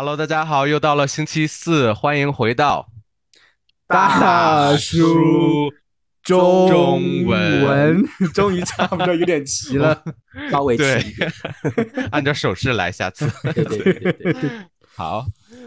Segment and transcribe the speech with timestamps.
[0.00, 2.88] Hello，大家好，又到了星期四，欢迎回到
[3.88, 5.72] 大叔
[6.22, 10.00] 中中文文，终于差不多有点齐了。
[10.52, 11.16] 稍微对齐。
[12.12, 14.50] 按照手势来，下次对对对对对，
[14.94, 15.26] 好。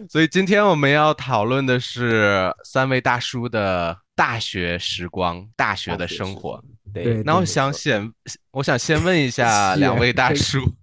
[0.10, 6.64] 所以今天我们要讨论的是三位大叔的大学时光、大学的生活。
[6.94, 8.10] 对对那我想先，
[8.52, 10.74] 我想先问一下两位大叔，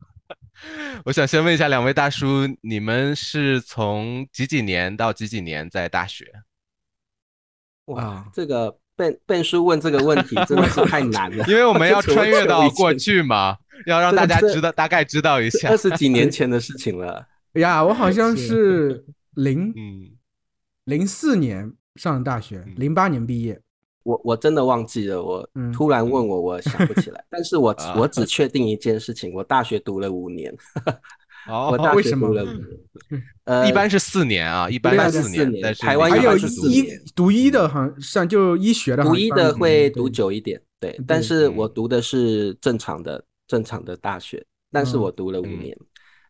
[1.05, 6.27] 我想先问一下两位大叔，你们是从几几年到几几年在大学？
[7.87, 13.57] 哇啊，这个笨笨叔问这个问题真的是太难了，因为我们要穿越到过去嘛，
[13.87, 15.77] 要让大家知道，大概知道一下二。
[15.77, 17.27] 十几 年前的事情了。
[17.55, 19.05] 呀，我好像是
[19.35, 20.11] 零嗯，
[20.85, 23.61] 零四年上大学嗯，零八年毕业。
[24.09, 27.23] 我我真的忘记了，我嗯突然问我，我想不起来。
[27.29, 30.51] 但是我啊我只确定一件事情，我大学读了五年，
[31.47, 32.65] 哦我大学为什么读了五年。
[33.45, 45.77] 呃，一般是四年啊，一般是四年台湾有医读医的，好像像就医学的，读医的会读久一点，对对，但是嗯我读的是正常的正常的大学，但是嗯我读了五嗯年，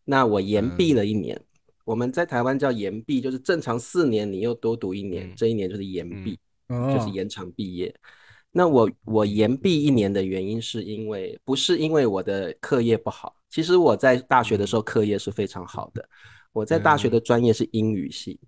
[0.03, 1.39] 那我延嗯毕了一年。
[1.85, 6.37] 我们在台湾叫延毕，就是正常四年，你又多读一年嗯，这一年就是延毕，哦，
[6.69, 7.93] 就是延长毕业。
[8.51, 16.09] 那我我延毕一年的原因是因为不是因为我的课业不好，其实我在大学的时候课业是非常好的，
[16.51, 18.39] 我在大学的专业是英语系，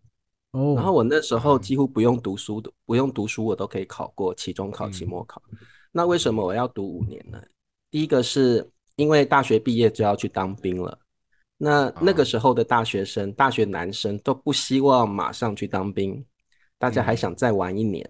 [0.52, 1.61] 哦，然后我那时候嗯。
[1.61, 5.09] 几乎不用读书，不用读书我都可以考过期中考、期嗯。
[5.09, 5.41] 末考。
[5.91, 7.39] 那为什么我要读五年呢？
[7.91, 10.97] 第一个是因为大学毕业就要去当兵了，
[11.58, 12.25] 那那个啊。
[12.25, 16.25] 时候的大学生、大学男生都不希望马上去当兵，
[16.81, 18.03] 大家还嗯想再玩一年，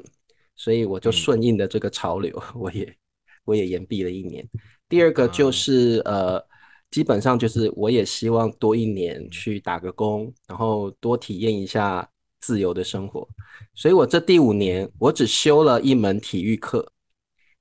[0.56, 2.96] 所以我就嗯顺应的这个潮流， 我也
[3.44, 4.48] 我也延毕了一年。
[4.88, 6.42] 第二个就啊是呃，
[6.90, 13.28] 基本上就是我也希望多一年去打个工，然后多体验一下自由的生活。
[13.76, 16.92] 所以我这第五年我只修了一门体育课，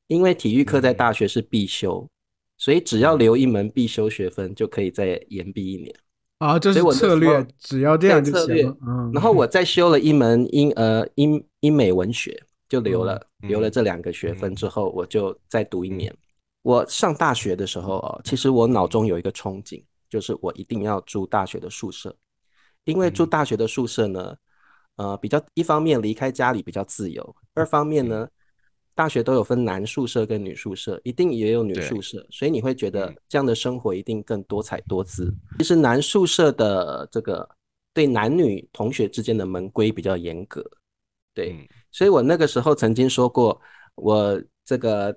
[0.06, 2.08] 因为体育课在嗯大学是必修，
[2.56, 5.94] 所以只要留一门必修学分就可以再延毕一年。
[6.40, 8.76] 啊，这是策略，只要这样就行了。
[8.80, 16.14] 嗯，然后我再修了一门英呃英英美文学，就留了、嗯留了这两个学分之后，我就再读一年。
[16.62, 22.14] 我上大学的时候哦，其实我脑中有一个憧憬，就是我一定要住大学的宿舍，
[22.84, 24.34] 因为住嗯大学的宿舍呢，
[24.96, 28.26] 呃，比较一方面离开家里比较自由，二方面呢，
[29.00, 35.34] 大学都有分男宿舍跟女宿舍，一定也有女宿舍，所以你会觉得嗯这样的生活一定更多彩多姿。
[35.56, 37.48] 其实男宿舍的这个
[37.94, 40.62] 对男女同学之间的门规比较严格，
[41.32, 43.58] 对，嗯所以我那个时候曾经说过，
[43.94, 45.16] 我这个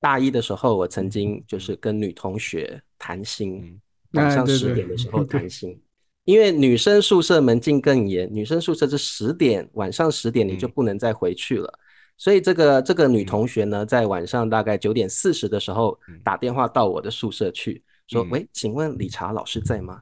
[0.00, 3.80] 大一的时候，我曾经就是跟女同学谈心，嗯
[4.12, 5.78] 晚上十点的时候谈心。
[6.24, 11.78] 因为女生宿舍门禁更严，女生宿舍是十点，晚上十点你就嗯不能再回去了。
[12.16, 20.00] 所以这个这个女嗯同学呢，在晚上大概九点四十的时候嗯打电话到我的宿舍去，说嗯：“喂，请问理查老师在吗？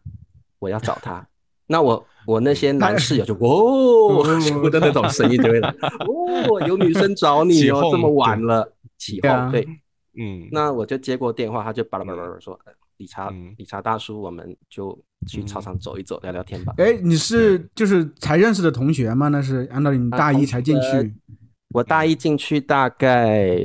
[0.59, 1.27] 我要找他。”
[1.67, 9.67] 那我我那些男室友就 哦，全部的那种声音就会来，哦，有女生找你哦，这么晚了，起哄，对。
[10.19, 19.29] 嗯，那我就接过电话，他就巴拉巴拉巴拉说：“呃理查嗯，理查大叔，我们就去操场走一走，聊聊天吧。”哎，你是就是才认识的同学吗？
[19.29, 21.15] 那是按照你大一才进去，
[21.71, 23.57] 我大一进去大概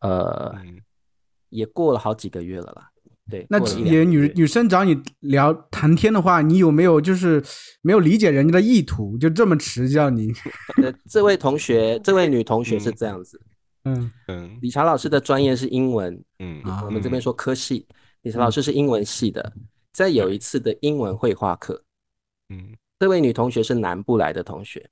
[0.00, 0.78] 呃嗯。
[1.50, 2.88] 也过了好几个月了啦，
[3.30, 7.44] 对，那也女女生找你聊谈天的话，你有没有就是
[7.82, 10.32] 没有理解人家的意图，就这么迟叫你？
[10.82, 12.94] 呃，这位同学，这位女同学是嗯。
[12.96, 13.38] 这样子，
[13.84, 14.10] 嗯。
[14.28, 14.58] 嗯。
[14.62, 16.62] 理查老师的专业是英文，嗯。
[16.62, 17.86] 啊我们这边说科系，
[18.22, 19.52] 理查老师是英文系的，
[19.92, 21.84] 在有一次的英文绘画课，
[22.48, 22.74] 嗯。
[22.98, 24.88] 这位女同学是南部来的同学，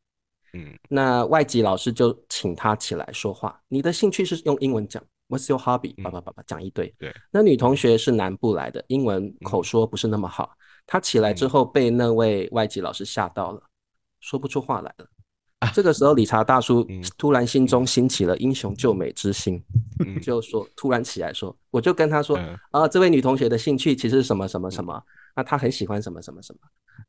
[0.53, 3.61] 嗯那外籍老师就请他起来说话。
[3.69, 5.94] 你的兴趣是用英文讲，What's your hobby？
[5.99, 6.93] 嗯叭叭叭叭讲一堆。
[6.99, 10.50] 对，那女同学是南部来的，英文口说不是那么好。
[10.87, 13.62] 她起来之后被那位外籍老师吓到了，
[14.21, 15.07] 说不出话来了。
[15.75, 19.63] 这个时候，理查大叔嗯突然心中兴起了英雄救美之心，
[20.07, 25.01] 嗯就说突然起来说，我就跟他说嗯啊，这位女同学的兴趣其实是什么什么什么，
[25.36, 26.60] 那她很喜欢什么什么什么。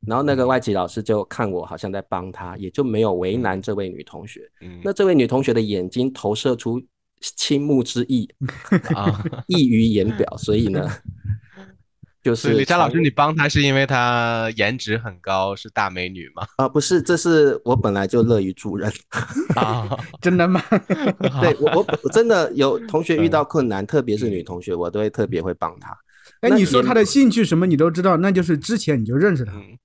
[0.06, 4.42] 然后那个外籍老师就看我好像在帮他，也就没有为难这位女同学。
[4.62, 6.82] 嗯那这位女同学的眼睛投射出
[7.20, 8.28] 倾慕之意，
[8.96, 10.90] 啊，溢于言表，所以呢，
[12.24, 16.44] 就是李佳老师，你帮她是因为她颜值很高，是大美女吗？
[16.58, 18.92] 啊、不是，这是我本来就乐于助人。
[19.56, 19.88] 啊，
[20.20, 20.64] 真的吗？
[21.42, 25.96] 对我我我真的有同学遇到困难，特别是女同学，我都会特别会帮她。
[26.40, 29.52] 哎，你说他的兴趣什么你都知道，那就是之前你就认识他。
[29.54, 29.78] 嗯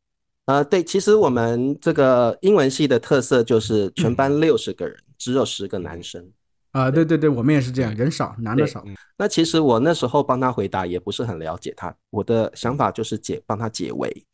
[0.47, 6.25] 呃，对，其实我们这个英文系的特色就是全班六十个人，只有十个男生。
[6.71, 8.85] 啊，对对对，我们也是这样，人少，男的对少。
[9.19, 14.25] 那其实我那时候帮他回答也不是很了解他，我的想法就是解帮他解围。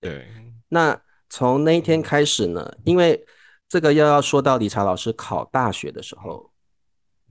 [0.00, 0.26] 对，
[0.70, 0.98] 那
[1.28, 3.22] 从那一天开始呢，因为
[3.68, 6.50] 这个又要说到理查老师考大学的时候，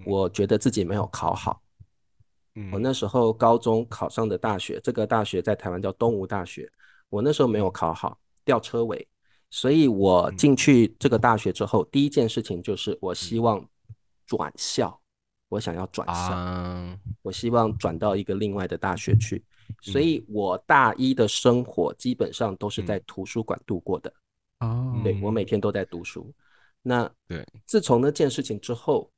[0.06, 1.64] 我觉得自己没有考好。
[2.58, 2.72] 嗯。
[2.72, 6.70] 我那时候高中考上的大学，这个大学在台湾叫东吴大学，
[7.10, 9.08] 我那时候没有考好，吊车尾，
[9.50, 13.64] 所以我进去这个大学之后，第一件事情就是我希望
[14.26, 15.00] 转校，
[15.50, 16.14] 我想要转校。
[16.14, 19.44] 啊，我希望转到一个另外的大学去，
[19.82, 24.12] 所以我大一的生活基本上都是在图书馆度过的。
[24.60, 26.34] 哦，对我每天都在读书。
[26.82, 29.10] 那对，自从那件事情之后，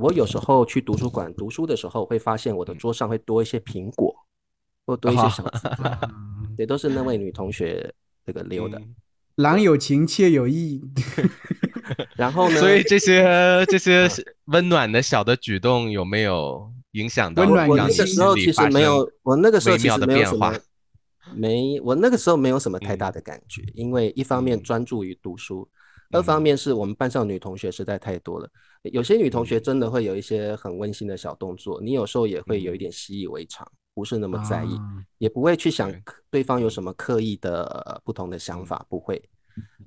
[0.00, 4.14] 我有时候去图书馆读书的时候，会发现我的桌上会多一些苹果，
[4.86, 6.00] 或多一些小字条，啊
[6.58, 7.92] 也都是那位女同学
[8.24, 8.78] 这个留的。
[8.78, 8.94] 嗯
[9.36, 10.82] 郎有情，妾有意。
[12.14, 13.24] 然后呢，所以这些
[13.70, 14.06] 这些
[14.46, 20.54] 温暖的小的举动有没有影响到温暖我那个时候其实没有，我那个时候其实没有什么变化，
[21.34, 24.62] 没，我那个时候没有什么太大的感觉，因为一方面嗯。
[24.62, 25.66] 专注于读书，
[26.12, 28.48] 二方面是我们班上女同学实在太多了，
[28.84, 34.80] 有些女同学真的会有一些很温馨的小动作，你有时候也会有一点习以为常，不是那么在意，啊
[35.18, 35.92] 也不会去想
[36.30, 39.22] 对方有什么刻意的呃不同的想法，不会。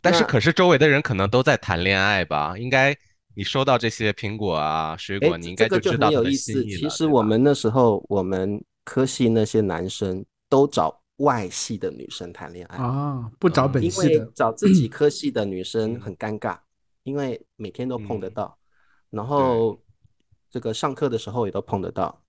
[0.02, 2.58] 但是可是周围的人可能都在谈恋爱吧？
[2.58, 2.96] 应该
[3.36, 6.64] 你收到这些苹果啊、水果，哎，你应该就知道他很有意思。
[6.66, 12.78] 其实我们那时候，我们科系那些男生都找外系的女生谈恋爱。
[12.78, 14.26] 啊，不找本因为系的。
[14.36, 16.58] 找自己科系的女生嗯很尴尬，
[17.04, 18.58] 因为每天都碰得嗯到，
[19.10, 19.80] 然后
[20.50, 22.24] 这个上课的时候也都碰得到，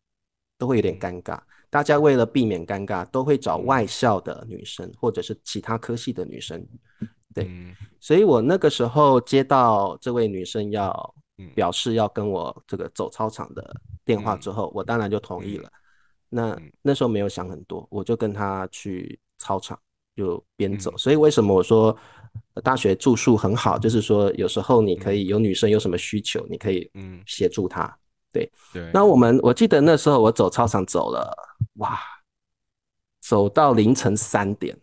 [0.59, 1.41] 都会有点嗯尴尬。
[1.71, 6.65] 大家为了避免尴尬，都会找嗯外校的女生或者是其他科系的女生。
[7.35, 15.73] 对嗯所以我那个时候接到这位女生要嗯表示要跟我这个走操场的电话嗯之后，我当然就同意嗯了。
[16.35, 19.79] 那嗯那时候没有想很多，我就跟他去操场
[20.17, 20.91] 就边走。
[20.91, 21.97] 嗯所以为什么我说
[22.55, 27.97] 呃大学住宿很好，就是说有时候你可以有女生有什么需求，你可以嗯，协助她。
[28.33, 28.51] 对。
[28.93, 31.33] 那我们我记得那时候我走操场走了，
[31.75, 31.99] 哇，
[33.21, 34.77] 走到凌晨三点。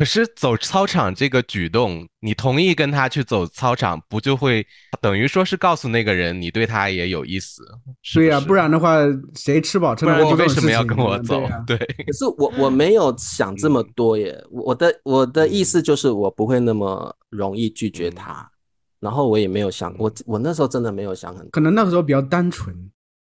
[0.00, 4.66] 可是走操场这个举动，你同意跟他去走操场，不就会
[4.98, 7.62] 等于说是告诉那个人你对他也有意思？
[8.00, 8.96] 是对呀、是不然的话，
[9.34, 18.50] 谁吃饱撑不然得过这种事你为什么要跟我走对可是我我没有想这么多耶，我我的我的意思就是我不会那么容易拒绝他，
[19.00, 22.74] 然后我也没有想我我那时候真的没有想很多，可能那个时候比较单纯。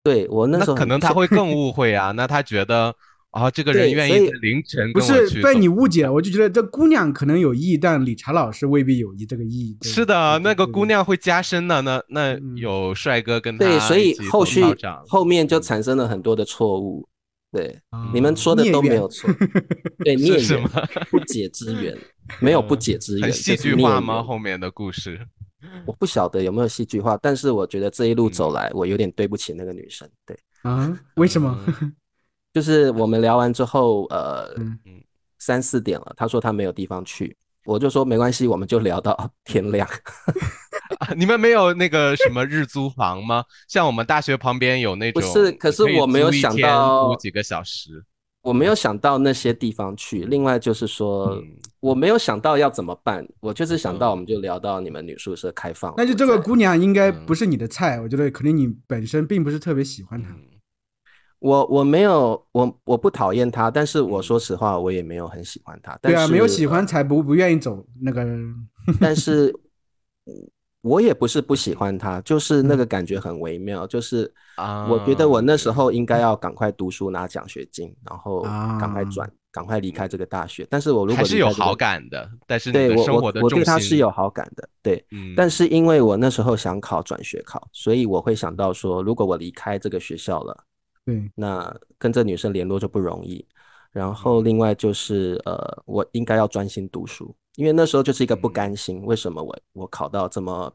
[0.04, 2.12] 对我那时候可能他会更 误会啊。
[2.12, 2.94] 那他觉得
[3.32, 9.78] 啊，这个人愿意凌晨不是被你误解了，我就觉得这姑娘可能有意，但理查老师未必有意这个意。
[9.80, 11.82] 对是的，那个姑娘会加深的。
[11.82, 14.64] 那那嗯有帅哥跟他对，所以后续
[15.08, 17.08] 后面就产生了很多的错误，
[17.52, 17.78] 对，
[18.14, 19.30] 你们啊说的都没有错，
[20.04, 20.64] 对孽缘
[21.12, 21.96] 不解之 缘，
[22.40, 24.24] 没有不解之缘，很戏剧化吗？
[24.24, 25.20] 后面的故事
[25.86, 30.36] 我不晓得有没有戏剧化，但是我觉得这一路嗯走来，我有点对不起那个女生，对。
[30.64, 30.98] 啊？
[31.16, 31.58] 为什么？
[32.58, 34.80] 就是我们聊完之后，呃嗯，
[35.38, 39.88] 三四点了，他说他没有地方去，我就说没关系，我们就聊到 天亮。
[40.98, 43.44] 啊 你们没有那个什么日租房吗？
[43.68, 48.04] 像我们大学旁边有那种不，是可是我没有想到租几个小时。
[48.42, 51.44] 我没有想到那些地方去，另外就是说，嗯
[51.80, 60.32] 我没有想到要怎么办，我就是想到嗯我们就聊到你们女宿舍开放了，那就这个姑娘应该嗯不是你的菜，我觉得可能你本身并不是特别喜欢她。
[60.32, 60.42] 嗯
[61.40, 65.96] 我我没有我我不讨厌他，但是我嗯说实话，我也没有很喜欢他。
[66.02, 68.26] 对啊，没有喜欢才不不愿意走那个。
[69.00, 69.54] 但是
[70.82, 78.42] 我也不是不喜欢他，就是那个嗯感觉很微妙，就是啊，我觉得我那时候应该要赶快读书拿奖学金，然后
[78.80, 80.66] 赶快啊转，赶快离开这个大学。
[80.70, 85.06] 但是我如果还是有好，感的，但是对我我我对他是有好感的，对。
[85.12, 90.64] 嗯，但是因为我那时候想考转学考，所以我会想到说，如果我离开这个学校了，
[91.08, 93.48] 对，那跟这女生联络就不容易。
[93.94, 100.72] 然嗯后另外就是呃，我应该要专心读书，因为那时候就是一个不嗯甘心，为什么我我考到这么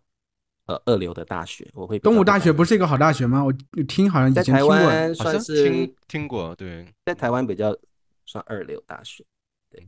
[0.65, 3.45] 呃二流的大学，我会东吴大学不是一个好大学吗？
[3.45, 3.53] 我
[3.85, 4.75] 听好像以在台前听过。
[4.75, 7.77] 湾算是听听过，对，在台湾比较
[8.25, 9.23] 算二流大学，
[9.71, 9.87] 对，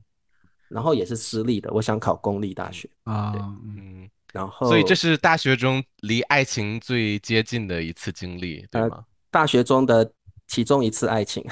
[0.69, 9.05] 然后也是私立的，我想考公立大学，啊，对嗯嗯，然后所以这是大学中离爱情最接近的一次经历，对呃吗？
[9.31, 10.13] 大学中的
[10.47, 11.45] 其中一次爱情，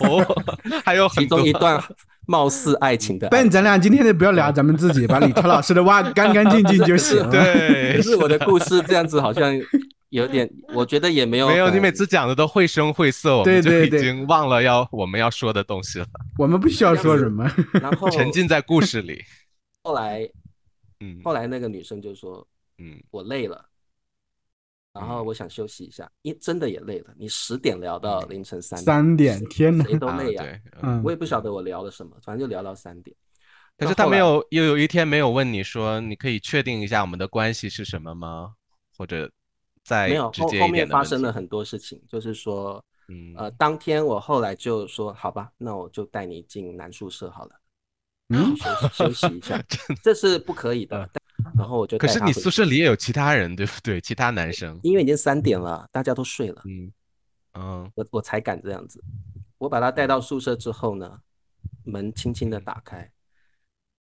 [0.00, 0.42] 哦，
[0.84, 1.38] 还有很多。
[1.38, 1.82] 其中一段
[2.26, 7.18] 貌似爱情的爱笨，咱俩今天就不要聊咱们自己，把李超老师的挖干干净净就行。
[7.26, 7.30] 了。
[7.30, 7.96] 对。
[7.96, 9.52] 可，是我的故事这样子好像
[10.10, 14.00] 有点，我觉得也没有没有，你每次讲的都绘声绘色，我们就已对对对。
[14.00, 16.06] 经忘了要我们要说的东西了，
[16.38, 17.50] 我们不需要说什么。
[17.74, 19.22] 然后沉浸在故事里。
[19.84, 20.28] 后来
[21.00, 22.46] 嗯后来那个女生就说
[22.78, 23.00] 嗯。
[23.10, 23.64] 我累了，
[24.92, 27.14] 然后我想休息一下，因真的也累了。
[27.16, 29.84] 你十点聊到凌晨三三点，天哪！
[29.84, 33.16] 谁都啊累呀、对，嗯我也不晓得我聊了什么，反正就聊到三点。
[33.78, 38.52] 可是他没有又有一天没有问你说，你可以确定一下我们的关系是什么吗？
[38.96, 39.30] 或者
[39.82, 47.60] 再没有直接一后后面发生了很多事情，就是说，嗯呃，当天我后来就说，好吧，那我就带你进男宿舍好了，
[48.28, 49.58] 嗯，休息休息一下，
[50.04, 51.08] 这是不可以的。
[51.62, 54.00] 然后我就可是你宿舍里也有其他人，对不对？
[54.00, 56.92] 其他男生，因为已经三点了，大家都睡了，嗯
[57.54, 59.02] 嗯我我才敢这样子。
[59.58, 61.20] 我把他带到宿舍之后呢，
[61.84, 63.08] 门轻轻的打开，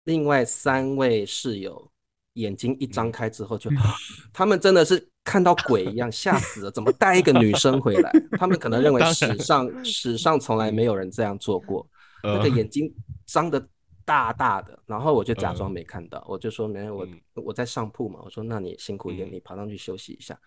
[0.05, 1.91] 另外三位室友
[2.35, 3.69] 眼睛一嗯张开之后就，
[4.31, 6.71] 他们真的是看到鬼一样，吓死了！
[6.71, 8.11] 怎么带一个女生回来？
[8.39, 11.85] 他们可能认为史上史上从来没有人这样做过，
[12.23, 12.89] 那个呃眼睛
[13.25, 13.67] 张的
[14.05, 20.39] 大大的，然后我就假装嗯没看到，我就说没有，我嗯我在上铺嘛，我说那你辛苦一点，嗯你爬上去休息一下，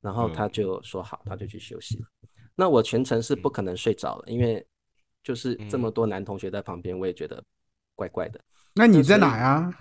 [0.00, 2.06] 然后他嗯就说好，他就去休息了。
[2.54, 4.64] 那我全程是不可能睡着了，因为
[5.22, 7.42] 就是这么嗯多男同学在旁边，我也觉得
[7.94, 8.40] 怪怪的。
[8.74, 9.72] 那你在哪呀？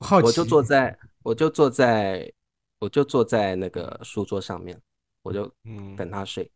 [0.00, 0.26] 好奇。
[0.26, 2.32] 我就坐在，我就坐在，
[2.78, 4.80] 我就坐在那个书桌上面，
[5.22, 6.50] 我就嗯，等他睡。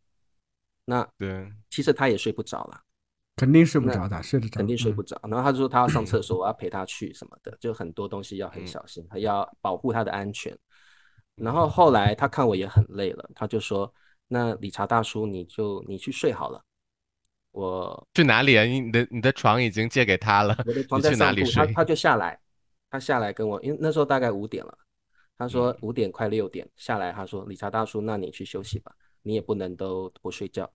[0.85, 2.81] 那对，其实他也睡不着了。
[3.39, 4.57] 肯定睡不着的，睡得着。
[4.57, 5.05] 肯定睡不嗯。
[5.05, 5.19] 着。
[5.23, 10.57] 然后他就说他要上厕所，我要陪他去什么的， 就很多东西要很嗯小心，他要保护他的安全。
[11.35, 13.91] 然后后来他看我也很累了，他就说
[14.27, 16.61] ：“那理查大叔，你就你去睡好了，
[17.51, 18.65] 我去哪里啊？
[18.65, 21.75] 你你的你的床已经借给他了， 我的床你去哪里在上铺，他？
[21.81, 22.37] 他就下来，
[22.89, 24.77] 他下来跟我，因为那时候大概五点了，
[25.37, 30.69] 他说嗯五点快六点下来，他说理查大叔，那你去休息吧，你也不能都不睡觉。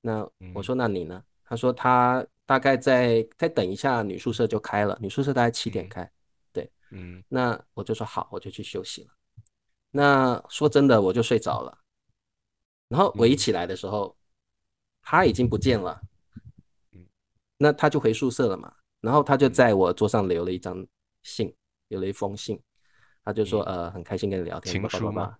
[0.00, 0.20] 那
[0.54, 1.22] 我嗯说那你呢？
[1.50, 6.08] 他说他大概在再等一下，女宿舍就开了，女宿舍大概七点开。
[6.52, 6.70] 对。
[6.90, 9.10] 嗯那我就说好，我就去休息了。
[9.90, 11.76] 那说真的，我就睡着了。
[12.88, 14.16] 然后我一嗯起来的时候，
[15.02, 16.00] 他已经不见了
[16.92, 17.04] 嗯。
[17.58, 18.72] 那他就回宿舍了嘛。
[19.00, 20.86] 然后他就在我桌上留了一张
[21.24, 21.52] 信，
[21.88, 22.62] 留了一封信。
[23.24, 25.32] 他就说，呃，很开心跟你聊天，情书叭叭叭吗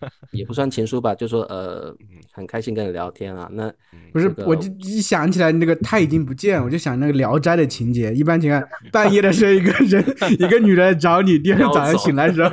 [0.32, 3.48] 也不算情书吧，就说呃嗯，很开心跟你聊天啊。
[3.52, 8.12] 那嗯不是这，个我就一想起来那个他已经不见，我就想那个《聊斋》的情节。
[8.14, 8.62] 一般情况，
[8.92, 10.04] 半夜的时候，一个人
[10.38, 12.50] 一个女人找你，第二天早上醒来的时候，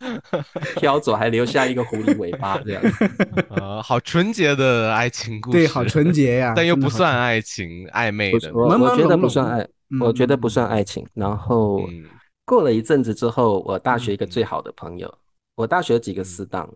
[0.78, 2.82] 飘走，还留下一个狐狸尾巴这样。
[3.50, 9.58] 呃，好纯洁的爱情故事，对，好纯洁呀，但又不算爱情暧昧的，我我觉得不算爱，
[9.90, 11.04] 嗯我觉得不嗯算爱情。
[11.14, 12.04] 然后嗯
[12.50, 15.18] 过了一阵子之后，我大学一个嗯最好的朋友，
[15.54, 16.68] 我大学几个嗯死党，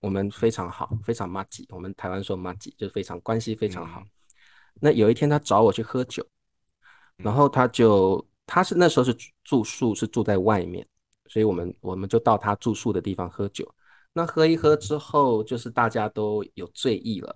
[0.00, 1.66] 我们非常好，非常麻吉。
[1.70, 4.06] 我们台湾说麻吉，就是非常关系非常好嗯。
[4.82, 6.22] 那有一天他找我去喝酒，
[7.16, 10.86] 然嗯后他就他是那时候是住住宿是住在外面，
[11.30, 13.66] 所以我们我们就到他住宿的地方喝酒。
[14.12, 17.34] 那喝一喝之后，就是大家都有醉意了，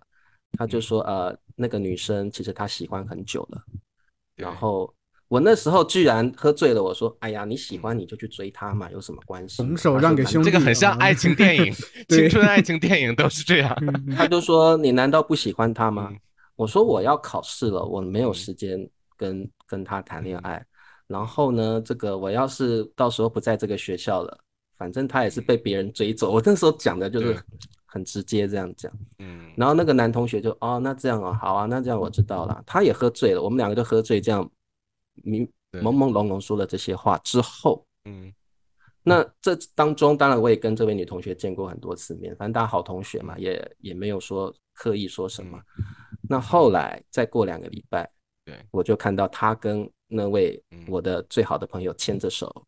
[0.59, 3.65] 他就说呃那个女生其实他喜欢很久了。
[4.35, 4.95] 然后
[5.33, 11.73] 我那时候居然喝醉了，我说：“哎呀，你喜欢你就去追她嘛，有什么关系？”拱手让给兄弟这个很像啊爱情电影，
[12.11, 13.75] 青春爱情电影都是这样。
[13.81, 16.21] 嗯他就说：“你难道不喜欢她吗？”嗯
[16.55, 18.87] 我说：“我要考试了，我没有嗯时间
[19.17, 20.67] 跟跟她谈恋嗯爱。
[21.07, 24.39] 然后呢，这个我要是到时候不在这个学校了，
[24.77, 26.31] 反正她也是被别人追走。
[26.31, 27.35] 我那时候讲的就是
[27.87, 28.93] 很直接这样讲。
[29.19, 32.63] 嗯然后那个男同学就哦，那这样哦，好啊，那这样我知道了。
[32.67, 34.49] 他也喝醉了，我们两个就喝醉，这样
[35.15, 38.33] 明朦朦胧胧说了这些话之后，嗯。
[39.05, 45.61] 那这当中，当然我也跟这位女同学见过很多次面，反正大家好同学嘛，也也没有说刻意说什么。
[46.29, 48.09] 那后来再过两个礼拜，
[48.45, 50.85] 对，我就看到她跟那位嗯。
[50.87, 52.65] 我的最好的朋友牵着手，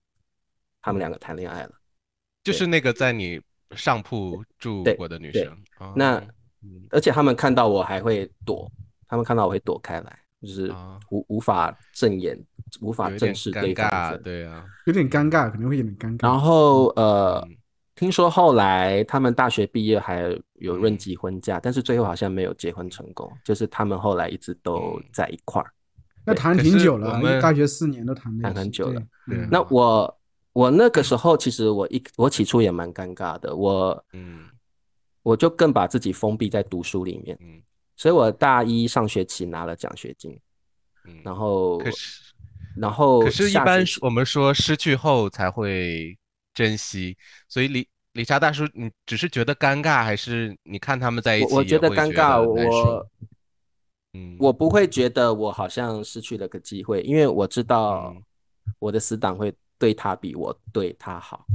[0.83, 1.73] 他们两个谈恋爱了。
[2.43, 3.41] 就是那个在你
[3.77, 5.57] 上铺住过的女生。
[5.79, 5.93] 哦。
[5.95, 6.17] 那
[6.63, 6.85] 嗯。
[6.91, 8.69] 而且他们看到我还会躲，
[9.07, 10.99] 他们看到我会躲开来，就是啊。
[11.11, 12.39] 无无法正眼，
[12.81, 14.65] 无法正视尴对方尬，对啊。
[14.87, 16.27] 有点尴尬，可能会有点尴尬。
[16.27, 17.57] 然后呃嗯，
[17.95, 25.05] 听说后来他们大学毕业还有论嗯及婚嫁，但是最后好像没有结婚成功，就是他们后来一直都嗯。
[25.13, 25.71] 在一块儿。
[26.27, 29.01] 那谈挺久了，我们大学四年都谈谈很久了。
[29.27, 29.49] 对对嗯。
[29.51, 30.19] 那我
[30.53, 34.45] 我那个时候其实我一我起初也蛮尴尬的，我嗯。
[35.23, 37.63] 我就更把自己封闭在读书里面，嗯
[37.97, 40.39] 所以我大一上学期拿了奖学金，
[41.05, 41.21] 嗯。
[41.25, 42.33] 然后可是
[42.77, 46.19] 然后可是，一般我们说失去后才会
[46.53, 47.17] 珍惜，
[47.49, 53.07] 所以理理查大叔，你只是觉得尴尬，还是你看他们在一起我我觉得尴尬，我
[54.13, 58.23] 嗯，我不会觉得我好像失去了个机会，因为我知道嗯
[58.79, 61.47] 我的死党会对他比我对他好。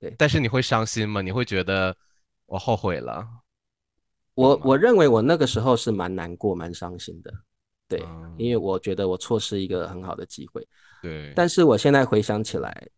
[0.00, 1.22] 对但是你会伤心吗？
[1.22, 1.96] 你会觉得
[2.46, 3.26] 我后悔了？
[4.34, 7.32] 我我认为我那个时候是蛮难过、蛮伤心的，
[7.88, 8.34] 对，嗯。
[8.36, 10.66] 因为我觉得我错失一个很好的机会。
[11.00, 12.88] 对，但是我现在回想起来，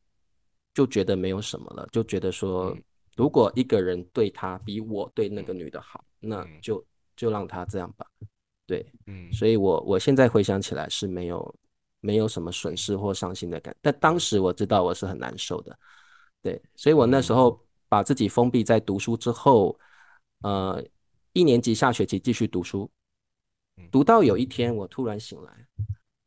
[0.73, 2.83] 就觉得没有什么了，就觉得说嗯，
[3.17, 8.07] 如果一个人对他比我对那个女的好，那嗯就就让他这样吧。
[8.67, 9.31] 对，嗯。
[9.33, 11.55] 所以我我现在回想起来是没有
[12.01, 15.79] 没有什么损失或伤心的感，但当时我知道我是很难受的，
[16.43, 17.37] 对，所以我那时嗯。
[17.37, 19.79] 候把自己封闭在读书之后，
[20.43, 20.83] 呃，
[21.37, 22.91] 一年级下学期继续读书
[23.77, 25.53] 嗯，读到有一天我突然醒来，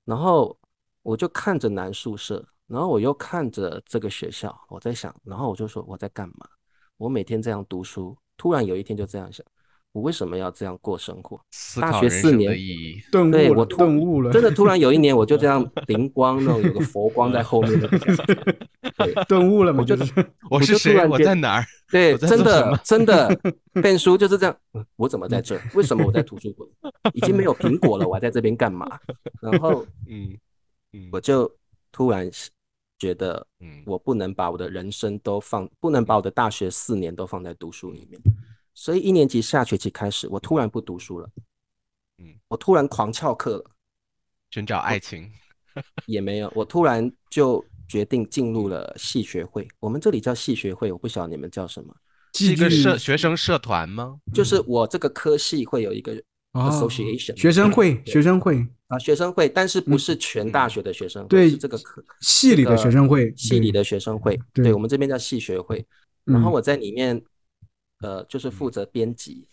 [0.05, 0.55] 然后
[1.01, 6.47] 我就看着男宿舍，然后我又看着这个学校，我在想，然后我就说我在干嘛？
[6.97, 9.43] 我每天这样读书，突然有一天就这样想，
[9.91, 11.39] 我为什么要这样过生活？
[11.81, 13.01] 大学四年人生的意义。
[13.11, 17.71] 顿悟了，对我顿悟了，真的突然有一年，我就这样 灵光那种有个佛光在后面
[19.27, 20.13] 顿悟了嘛，我就就是
[20.49, 20.95] 我是就突谁？
[20.95, 21.65] 我然间在哪儿？
[21.89, 23.35] 对，真的真的
[23.81, 24.55] 变书就是这样。
[24.73, 25.59] 嗯我怎么在这？
[25.73, 26.69] 为什么我在图书馆？
[27.13, 28.99] 已经没有苹果了，我还在这边干嘛？
[29.41, 30.37] 然后嗯
[30.93, 31.51] 嗯我就
[31.91, 32.29] 突然
[32.99, 38.21] 觉得，嗯我不能把我的人生都放，不能把我的大学四年都放在读书里面。
[38.79, 41.29] 所以一年级下学期开始，我突然不读书了，
[42.19, 43.71] 嗯，我突然狂翘课了。
[44.51, 45.29] 寻找爱情。
[46.07, 49.67] 也没有，我突然就决定进入了系学会。
[49.81, 51.93] 我们这里叫系学会，我不晓得你们叫什么。
[52.35, 54.17] 是一个社学生社团吗？
[54.33, 56.13] 就是我这个科系会有一个
[56.53, 64.39] 哦 association 学生会，学生会，啊学生会，但是不是全大学的学生会，对是这个科系里的学生会，系里的学生会。
[64.53, 65.85] 对对我们这边叫系学会。
[66.23, 67.21] 然后嗯我在里面，
[68.01, 69.47] 呃，就是负责编辑，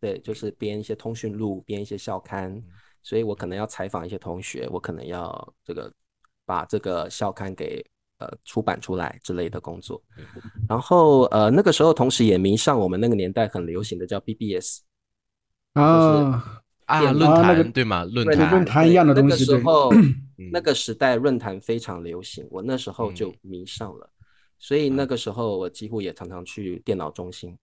[0.00, 2.62] 对，就是编一些通讯录，编一些校刊，
[3.02, 5.92] 所以我可能要采访一些同学，我可能要这个
[6.44, 7.84] 把这个校刊给
[8.18, 10.02] 呃出版出来之类的工作。
[10.68, 14.80] 然后呃那个时候同时也迷上我们那个年代很流行的叫 BBS，
[15.72, 18.04] 啊，啊，论坛对吗？
[18.04, 20.50] 论坛论坛一样的东西，那个，时候嗯。
[20.52, 23.38] 那个时代论坛非常流行，我那时候就嗯。
[23.42, 24.10] 迷上了，
[24.58, 27.56] 所以那个时候我几乎也常常去电脑中心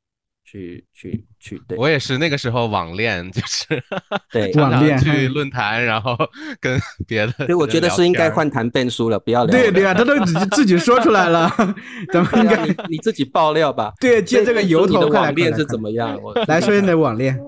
[0.52, 3.82] 去去去，对我也是那个时候网恋，就是
[4.30, 6.18] 对 网恋去嗯 论坛，然后
[6.60, 9.52] 跟别的对，我觉得是应该换谈变书了，不要聊。
[9.52, 11.50] 对对啊，他都自己自己说出来了，
[12.12, 13.94] 咱们应该你你自己爆料吧。
[14.00, 16.20] 对借这个由头，网恋是怎么样？
[16.22, 17.40] 我来说你的网恋，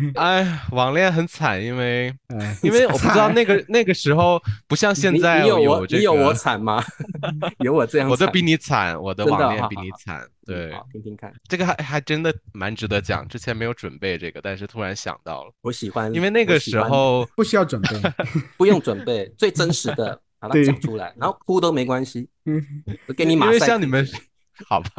[0.16, 6.82] 哎，网恋很惨，因为哎，因为我不知道那个 那个时候不像现在你有我这你有我，惨吗？
[7.60, 10.20] 有我这样我的比你惨，我的网恋比好好好你惨。
[10.20, 11.32] 嗯对，好听听看。
[11.46, 17.90] 这个还还真的蛮值得讲，之前没有准备这个，但是突然想到了，我喜欢，因为那个时候不需要准备，
[18.56, 22.60] 不用准备，最真实的把它讲出来，然后哭都没关系，嗯
[23.06, 23.70] 我给你马因为赛克。
[23.70, 24.04] 像你们，
[24.68, 24.90] 好吧，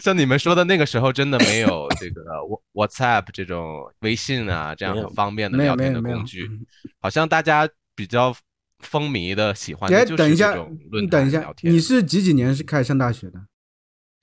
[0.00, 6.66] 像你们说的那个时候，真的没有这个 Wha- WhatsApp 这种微信啊这样很方便的聊天的工具，嗯
[7.00, 8.34] 好像大家比较
[8.80, 11.72] 风靡的喜欢就是这种，论你等一下坛聊，天。
[11.72, 13.40] 你是几几年是开始上大学的？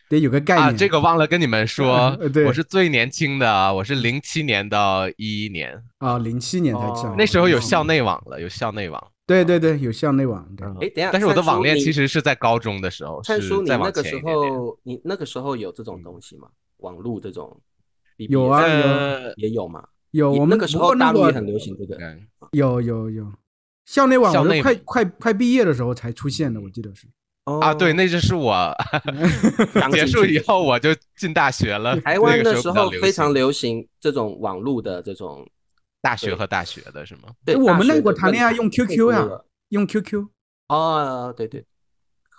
[0.09, 9.11] 得有个概念啊，这个忘了跟你们 说我是最年轻的啊，我是零七年到一一年，啊，零七年才哦上，那时候有校内网了，有校内网。
[9.29, 10.43] 对对对，有校内网，
[10.81, 14.19] 哎，等下，但是我的网恋其实是在高中的时候，灿叔，你那个时。
[14.19, 16.47] 候，你那个时候有这种东西吗？
[16.77, 17.61] 网络这种
[18.17, 18.65] 有啊
[19.35, 19.83] 也有嘛？
[20.11, 21.95] 有我们那个时候大陆也很流行这个。
[21.97, 23.31] 嗯有有有，
[23.85, 27.05] 校内网我是快快快毕业的时候才出现的，我记得是。
[27.61, 28.75] 啊，对，哦那就是我
[29.73, 31.99] 刚 结束以后我就进大学了。
[32.01, 35.47] 台湾的时候非常流行这种网络的这种，
[36.01, 37.33] 大学和大学的是吗？
[37.45, 40.27] 对，我们那会谈恋爱用 QQ 多呀了用 QQ，
[40.67, 41.65] 哦，对对，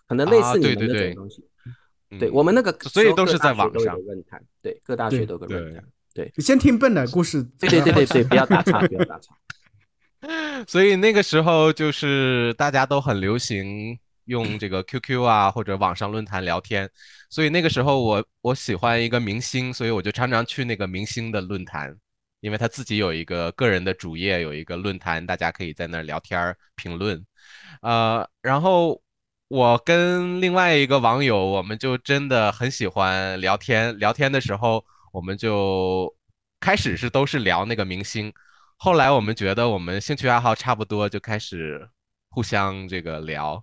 [0.07, 1.45] 可能类啊似你们对对对那种东西。
[2.19, 5.85] 对嗯我们那个所以都是在网上论坛，对，各大学都有个论坛。
[6.39, 7.41] 先听笨的故事。
[7.61, 9.33] 对对对对对，不要打岔，不要打岔。
[10.67, 16.91] 所以那个时候就是大家都很流行用这个 QQ 啊或者网上论坛聊天，
[17.31, 21.97] 所以那个时候我我喜欢一个明星，所以我就常常去那个明星的论坛，
[22.41, 27.25] 因为他自己有一个个人的主页，有一个论坛，大家可以在那儿聊天儿评论，
[27.83, 29.01] 呃，然后
[29.49, 36.15] 我跟另外一个网友，我们就真的很喜欢聊天，聊天的时候我们就
[36.61, 38.33] 开始是都是聊那个明星。
[38.77, 41.89] 后来我们觉得我们兴趣爱好差不多，就开始
[42.31, 43.63] 互相这个聊，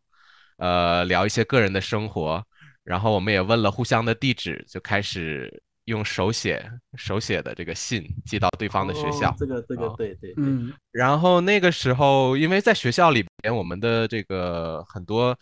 [0.58, 2.46] 呃，聊一些个人的生活，
[2.84, 9.30] 然后我们也问了互相的地址，就开始用手写手写的这个信寄到对方的学校。
[9.30, 15.38] 哦这个这个啊对对对，嗯然后那个时候，因为在学校里边，我们的这个很多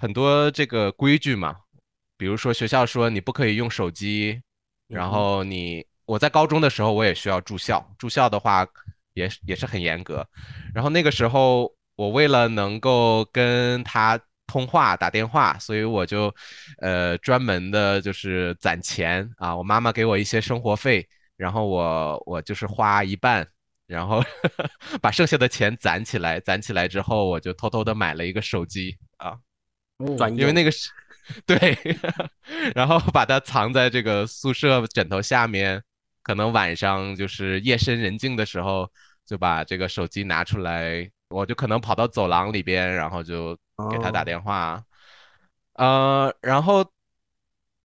[0.00, 1.56] 很多这个规矩嘛，
[2.16, 4.40] 比如说学校说你不可以用手机，
[4.88, 8.66] 然后你我在高中的时候我也需要住校，住校的话
[9.12, 10.26] 也是也是很严格。
[10.74, 14.18] 然后那个时候我为了能够跟他
[14.50, 16.34] 通话打电话，所以我就
[16.78, 23.46] 呃专门的就是攒钱啊，我妈妈给我一些生活费，然后我我就是花一半。
[23.86, 24.22] 然后
[25.02, 29.34] 把剩下的钱攒起来，攒起来之后，我就偷偷的买了一个手机啊，
[30.36, 30.90] 因为那个是，
[31.44, 31.76] 对，
[32.72, 35.82] 然后把它藏在这个宿舍枕头下面，
[36.22, 38.88] 可能晚上就是夜深人静的时候，
[39.26, 43.58] 就把这个手机拿出来，我就可能跑到走廊里边，然后就
[43.88, 44.82] 给他打哦电话，
[45.74, 46.84] 呃，然后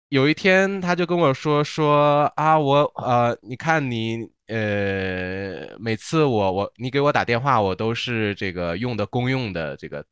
[0.09, 10.05] 有一天他就跟我说说啊，我呃，你看你呃，每次我我你给我打电话，我都是这个用的公用的这个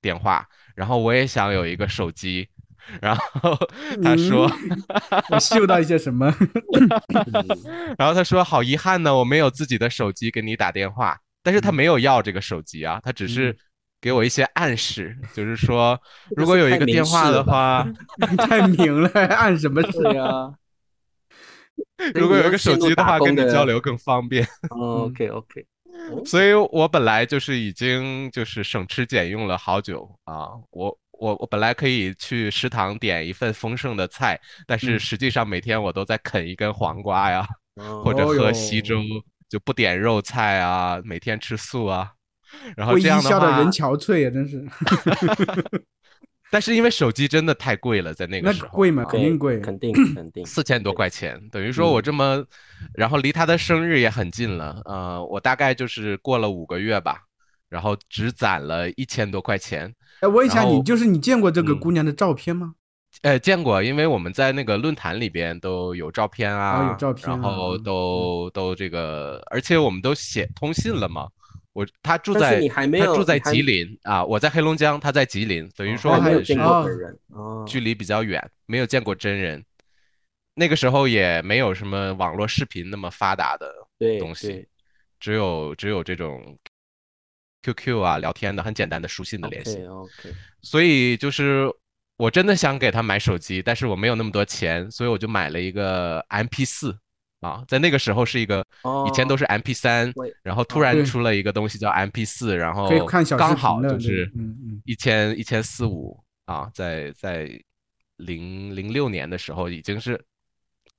[0.00, 2.48] 电话，然后我也想有一个手机，
[3.00, 3.56] 然后
[4.02, 4.50] 他说，
[5.30, 6.32] 我嗅到一些什么？
[6.38, 13.56] 嗯然后他说好遗憾呢，我没有自己的手机给你打电话，但是他没有要这个手机啊，他只是
[14.02, 15.98] 给我一些暗示， 就是说
[16.36, 17.86] 如果有一个电话的话，
[18.36, 20.52] 太明了， 按什么对呀，
[22.14, 24.44] 如果有一个手机的话，跟你交流更方便。
[24.70, 25.64] 哦 OK OK，
[26.26, 34.98] 所以我本来就是已经就是省吃俭用了好久啊，我我我本来可以去食堂点一份丰盛的菜，但是嗯。
[35.00, 39.00] 实际上每天我都在啃一根黄瓜呀，哦或者喝稀粥，
[39.48, 42.10] 就不点肉菜啊，每天吃素啊，
[42.76, 44.64] 然后这样的话人，憔悴啊，真是。
[46.50, 49.58] 但是因为手机真的太贵了，在那个那时候贵嘛，啊肯定贵。
[49.60, 52.44] 肯定肯定，四千多块钱，等于说我嗯这么，
[52.92, 57.22] 然后离他的生日也很近了，呃，我大概就是过了五个月吧，
[57.70, 59.94] 然后只攒了一千多块钱。
[60.20, 62.74] 哎，问一下你，就是你见过这个嗯姑娘的照片吗？
[63.22, 71.28] 呃，见过，因为我们在那个论坛里边都有照片啊，哦有照片然后都都这个，而且我们都写通信了嘛。
[71.72, 79.64] 我他住在你还没他住在吉林啊，我在黑龙江，他在吉林，等于哦说还没有见我们是哦过本人哦，距离比较远，没有见过真人。
[80.54, 84.68] 那个时候也没有什么网络视频那么发达的对东西，
[85.18, 86.58] 只有只有这种
[87.62, 89.82] QQ 啊聊天的很简单的书信的联系。
[89.86, 91.66] OK，所以就是
[92.18, 96.98] 我真的想给他买手机，但是我没有那么多钱，所以我就买了一个 MP 四
[97.42, 98.64] 啊，在那个时候是一个，
[99.06, 102.88] 以前都哦是 MP 三我，然后突然出了一个东西叫 MP 四，然后
[103.36, 107.50] 刚好就是嗯嗯一千一千四五啊，在在
[108.16, 110.18] 零零六年的时候已经是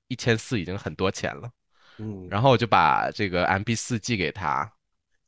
[0.08, 1.48] 一千四，已经很多钱了。
[1.98, 4.70] 嗯，然后我就把这个 MP 四寄给他，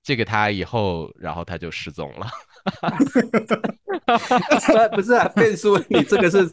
[0.02, 2.28] 寄给他以后，然后他就失踪了。
[4.94, 6.46] 不是啊，变叔，你这个是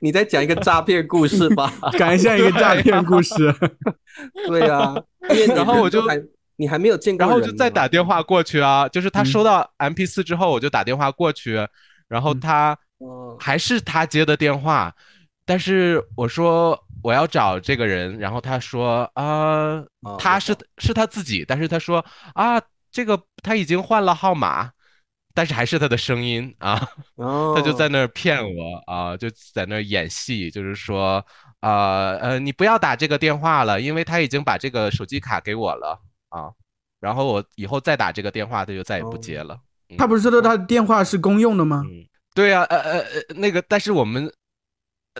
[0.00, 1.72] 你在讲一个诈骗故事吧？
[1.82, 3.52] 嗯，感觉像一个诈骗故事。
[4.46, 4.94] 对啊，
[5.30, 6.22] 因为然后我就还
[6.56, 11.66] 你还没有见然后就再打电话过去啊，就是他嗯收到 MP 四之后，我就打电话过去，
[12.08, 14.94] 然后嗯他哦，还是他接的电话，
[15.44, 22.60] 但是我说我要找这个人，然后他说啊、哦他是是他自己，但是他说啊，
[22.92, 24.70] 这个他已经换了号码，
[25.34, 26.80] 但是还是他的声音啊，
[27.16, 31.24] 哦，他就在那儿骗我啊，就在那儿演戏，就是说
[31.60, 36.50] 啊呃你不要打这个电话了，因为他已经把这个手机卡给我了啊，
[37.00, 39.58] 然后我以后再打这个电话，他就再也不接了。
[39.98, 41.82] 他不是说他电话是公用的吗？
[41.84, 44.32] 嗯，对呀、呃呃呃，那个，但是我们，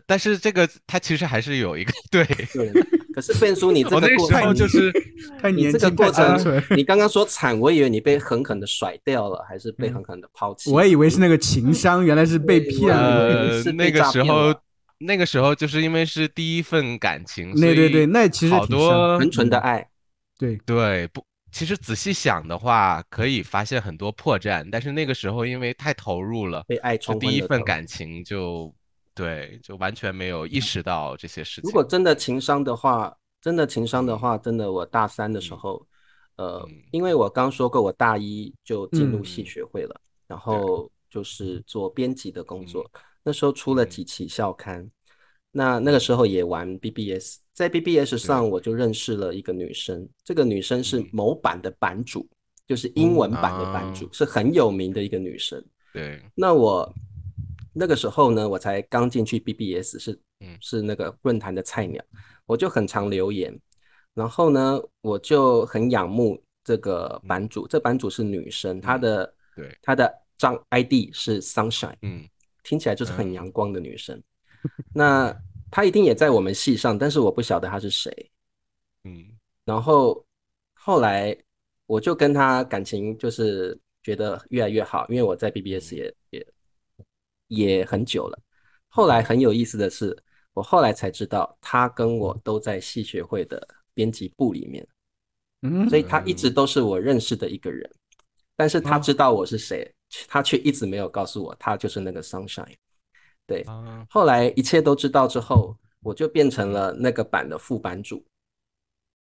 [0.06, 2.72] 但是这个他其实还是有一个对，对。
[3.12, 4.92] 可是变叔，你这个过程就是
[5.40, 10.70] 太你年轻，这个过太单程纯。，你刚刚说惨，我以为你被狠狠的甩掉了，还是被嗯狠狠的抛弃？
[10.70, 13.62] 我以为是那个情商，原来是被骗了。
[13.64, 14.54] 呃那个时候，
[14.98, 19.86] 那个时候就是因为是第一份感情，所对对对，以那其实好多纯纯的爱，
[20.38, 28.72] 对，对不，其实仔细想的话，可以发现很多破绽，但是那个时候因为太投入了，被爱就第一冲昏了头份感情就
[29.14, 31.68] 对，就完全没有意识到这些事情。
[31.68, 35.86] 如果真的情商的话，真的情商的话，真的我大三的时候，
[36.36, 39.46] 呃嗯，因为我刚说过，我大一就进入戏嗯。
[39.46, 42.88] 学会了，然后就是做编辑的工作。
[43.22, 44.04] 那时候出了嗯几。
[44.04, 44.90] 期校刊，
[45.50, 48.48] 那那个时候也玩 BBS，在 BBS 上。
[48.48, 51.08] 我就认识了一个女生，这个女生是嗯。
[51.12, 52.26] 某版的版主，
[52.66, 54.10] 就是英文版的版主，啊。
[54.12, 55.62] 是很有名的一个女生。
[55.92, 56.90] 对，那我
[57.72, 60.56] 那个时候呢，我才刚进去 BBS，是嗯。
[60.60, 62.02] 是那个论坛的菜鸟，
[62.46, 63.58] 我就很常留言，
[64.14, 69.24] 然后呢，我就很仰慕这个版主，这版主是女生，她的
[69.56, 72.28] 嗯对，她的账 ID 是 Sunshine，嗯。
[72.62, 73.32] 听起来就是很嗯。
[73.32, 74.22] 阳光的女生。
[74.94, 75.34] 那
[75.70, 78.30] 她一定也在我们系上，但是我不晓得她是谁。
[79.04, 79.24] 嗯。
[79.64, 80.24] 然后
[80.74, 81.36] 后来
[81.86, 86.46] 我就跟她感情就是觉得越来越好，因为我在 BBS 也也
[87.50, 88.38] 也很久了。
[88.88, 90.16] 后来很有意思的是，
[90.54, 94.86] 我后来才知道他跟我都在戏学会的编辑部里面，
[95.62, 97.88] 嗯所以他一直都是我认识的一个人。
[98.56, 99.90] 但是她哦知道我是谁，
[100.28, 102.74] 他却一直没有告诉我，他就是那个 Sunshine。
[103.46, 108.22] 对，啊后来一切都知道之后，我就变成了那个版的副版主。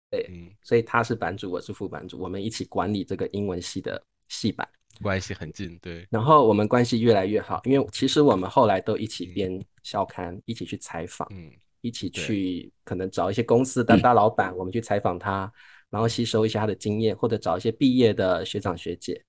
[0.10, 0.30] 对，
[0.62, 4.68] 所以他是版主，我是副版主，我们一起管理这个英文系的系版，
[5.02, 15.52] 关系很近，对，然后我们关系越来越好，因为其实我们后来都一起编校刊，一起去采访，嗯一起去可能找一些公司的大 老板，我们去采访他，
[15.92, 19.24] 然后吸收一些他的经验，或者找一些毕业的学长学姐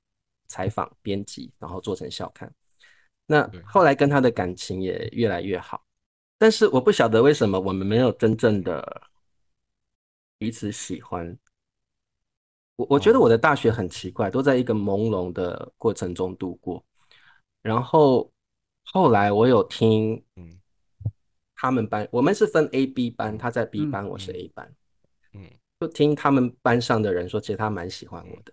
[0.46, 2.50] 采访编辑，然后做成校刊。
[3.26, 5.84] 那后来跟他的感情也越来越好，
[6.38, 9.02] 但是我不晓得为什么我们没有真正的
[10.38, 11.36] 彼此喜欢。
[12.76, 16.84] 我我觉得哦我的大学很奇怪，都在一个朦胧的过程中度过。
[17.62, 18.30] 然后
[18.84, 20.58] 后来我有听嗯
[21.54, 24.74] 他们班，我们是分 A、B 班，他在 B 嗯班，我是嗯 A 班。
[25.32, 25.40] 嗯
[25.80, 28.52] 就听他们班上的人说，其实他蛮喜欢我的。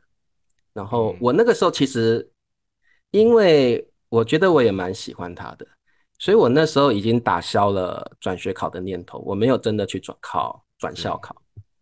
[0.73, 2.29] 然后嗯我那个时候其实，
[3.11, 5.67] 因为我觉得我也蛮喜欢他的，
[6.17, 11.35] 所以我那时候已经打消了转学考的念头，我没有真的去转考转校考。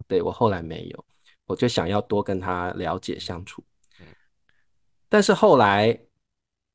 [0.08, 1.06] 对我后来没有，
[1.51, 3.63] 我就想要多跟他了解相处
[3.99, 4.05] 嗯。
[5.07, 5.91] 但是后来，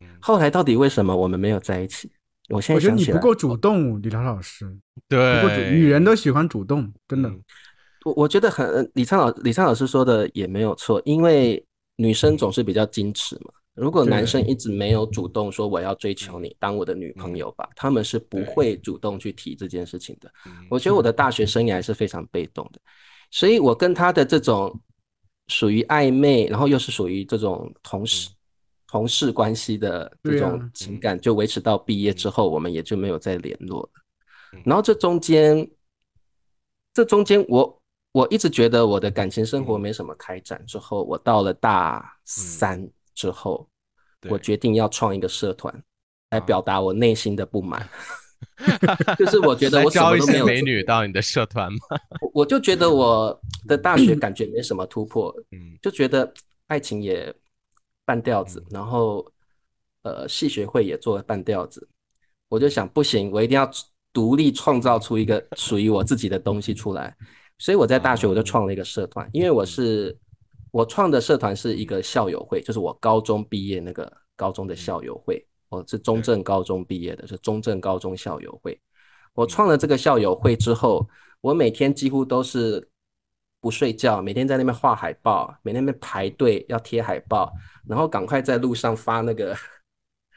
[0.00, 2.12] 嗯，后来到底为什么我们没有在一起？
[2.48, 4.64] 我现我觉得在想起来，你不够主动，李昌老师，
[5.08, 7.28] 不够主，对，女人都喜欢主动，真的。
[7.28, 7.42] 嗯
[8.06, 11.60] 我我觉得很呃李灿老李灿老师说的也没有错，因为
[11.96, 13.50] 女生总是比较矜持嘛。
[13.74, 20.30] 如果男生一直没有主动说我要追求你，当我的女朋友吧，他们是不会主动去提这件事情的。
[20.46, 22.80] 嗯我觉得我的大学生涯是非常被动的，
[23.30, 24.80] 所以我跟他的这种
[25.48, 28.30] 属于暧昧，然后又是属于这种同事、
[28.86, 33.90] 同事关系的这种情感，就维持到毕业之后，我们也就没有再联络了
[34.52, 34.62] 嗯。
[34.64, 35.68] 然后这中间，
[36.94, 39.80] 这中间我我一直觉得我的感情生活嗯。
[39.80, 43.68] 没什么开展，之后我到了大三之后，
[44.28, 45.72] 我决定要创一个社团。
[46.30, 46.40] 来啊。
[46.40, 47.88] 表达我内心的不满，
[49.18, 51.78] 就是我觉得我什招一些么都没有美女到你的社团吗？
[52.20, 55.76] 我我就觉得我的大学感觉没什么突破，嗯。
[55.82, 56.32] 就觉得
[56.66, 57.34] 爱情也
[58.04, 58.70] 半吊子，嗯。
[58.70, 59.24] 然后
[60.02, 61.88] 呃系学会也做了半吊子，
[62.48, 63.70] 我就想不行，我一定要
[64.12, 67.14] 独立创造出一个属于我自己的东西出来，
[67.58, 70.16] 所以我在大学我就创了一个社团，因为我是
[70.70, 78.80] 我创的社团是一个校友会，就是我高中毕业那个高中的校友会，我是中正高中毕业的，是中正高中校友会。
[79.34, 81.08] 我创了这个校友会之后，
[81.40, 82.88] 我每天几乎都是
[83.60, 87.52] 不睡觉，每天在那边画海报，每天在那边排队要贴海报，
[87.86, 89.56] 然后赶快在路上发那个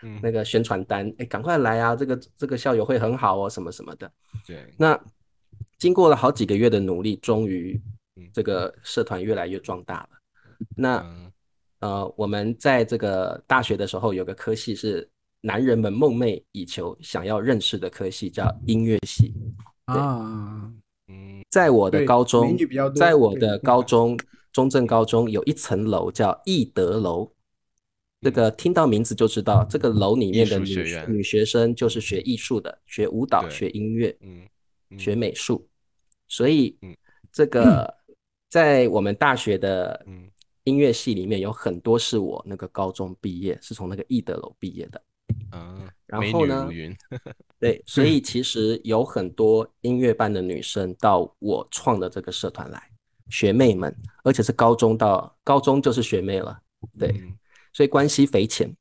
[0.02, 1.96] 嗯 那个宣传单，哎，赶快来啊！
[1.96, 4.12] 这个这个校友会很好哦，什么什么的。
[4.46, 5.00] 对，那
[5.78, 7.82] 经过了好几个月的努力，终于
[8.15, 10.10] 嗯这个社团越来越壮大了。
[10.76, 11.32] 那嗯
[11.80, 15.10] 呃，我们在这个大学的时候有个科系是
[15.41, 19.34] 男人们梦寐以求、想要认识的科系，叫音乐系。
[19.86, 20.71] 啊，
[21.08, 22.56] 嗯在我的高中
[22.95, 24.17] 在我的高中
[24.52, 27.32] 中正高中有一层楼叫艺德楼，
[28.21, 34.41] 这个听到名字就知道，这个楼里面的女学女学生就是学艺术的，学舞蹈、学音乐、嗯
[34.91, 34.99] 嗯。
[34.99, 35.67] 学美术，
[36.28, 36.95] 所以嗯。
[37.32, 37.95] 这个
[38.49, 40.30] 在我们大学的嗯。
[40.65, 45.02] 音乐系里面有很多是我那个高中毕业，是从那个艺德楼毕业的。
[45.52, 45.88] 嗯，
[46.20, 46.70] 美女然后呢，
[47.60, 52.82] 对，所以 其实有很多音乐班的女生到我创的这个社团来，
[53.30, 56.60] 学妹们，而且是高中到高中就是学妹了，
[56.98, 57.36] 对，嗯。
[57.74, 58.76] 所以关系匪浅。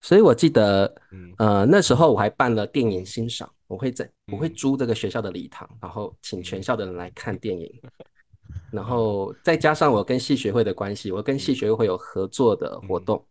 [0.00, 1.32] 所以我记得，嗯。
[1.38, 7.80] 呃，那时候我还办了电影欣赏，我会在我会嗯租这个学校的礼堂，然后请全校的人来看电影，
[8.70, 13.24] 然后再加上我跟系学会的关系，我跟系学会有合作的活动，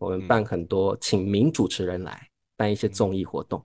[0.00, 3.62] 我们嗯办很多请名主持人来办一些综艺活动，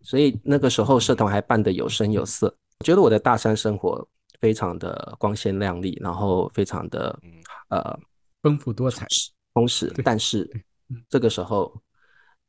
[0.00, 2.46] 所以那个时候社团还办得有声有色。
[2.80, 4.06] 我觉得我的大三生活
[4.40, 7.30] 非常的光鲜亮丽，然后非常的嗯
[7.68, 8.00] 呃
[8.42, 9.06] 丰富多彩。
[9.52, 10.50] 充实，但是
[10.88, 11.72] 嗯这个时候，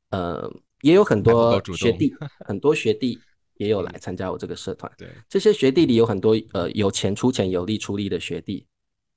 [0.10, 2.15] 呃，也有很多学弟，
[2.48, 3.19] 很多学弟
[3.58, 4.91] 也有来参加我这个社团。
[4.98, 8.65] 对，这些学弟里有很多呃有钱出钱、有力出力的学弟，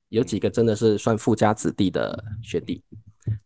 [0.09, 2.83] 有几个真的是算富家子弟的学弟。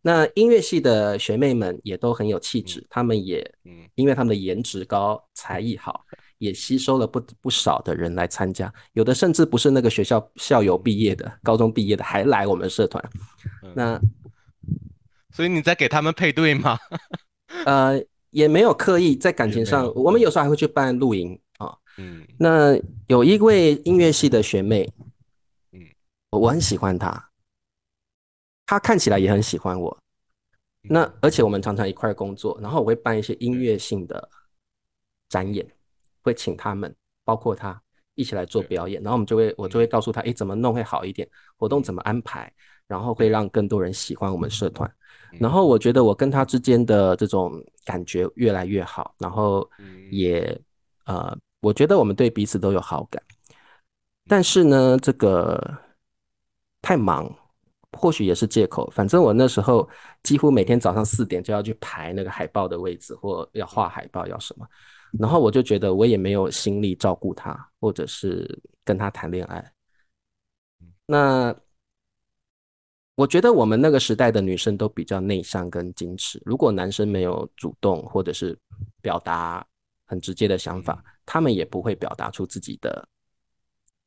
[0.00, 6.04] 那音乐系的学妹们也都很有气质，她们也嗯因为她们的颜值高、才艺好，
[6.38, 8.72] 也吸收了不不少的人来参加。
[8.92, 13.02] 有的甚至不是那个学校校友毕业的、高中毕业的，还来我们社团。
[13.62, 14.00] 嗯那
[15.34, 16.78] 所以你在给他们配对吗？
[17.64, 17.98] 呃，
[18.30, 21.74] 也没有刻意在感情上我们有时候还会去办露营啊。
[21.96, 24.92] 嗯那有一位音乐系的学妹，
[25.72, 25.80] 嗯
[26.30, 27.30] 我我很喜欢她，
[28.72, 29.94] 她看起来也很喜欢我。
[30.80, 34.26] 那而且我们常常一块儿工作，然后我会办一些音乐性的
[35.28, 35.66] 展演，
[36.22, 37.78] 会请他们，包括他
[38.14, 42.50] 一起来做表演，然后我们就会我就会告诉他，诶，怎么弄会好一点，活动怎么安排，
[42.86, 44.90] 然后会让更多人喜欢我们社团。
[45.38, 50.58] 然后我觉得我跟他之间的这种感觉越来越好，然后嗯也
[51.04, 53.22] 呃，我觉得我们对彼此都有好感。
[54.26, 55.78] 但是呢，这个
[56.80, 57.30] 太忙，
[57.92, 58.90] 或许也是借口。
[58.90, 59.88] 反正我那时候
[60.22, 64.66] 几乎每天早上四点就要去排那个海报的位置，或要画海报，要什么。
[65.18, 69.72] 然后我就觉得我也没有心力照顾他，或者是跟他谈恋爱。
[71.06, 71.54] 那
[73.14, 76.40] 我觉得我们那个时代的女生都比较内向跟矜持。
[76.46, 78.58] 如果男生没有主动或者是
[79.02, 79.64] 表达
[80.06, 83.06] 很直接的想法，他们也不会表达出自己的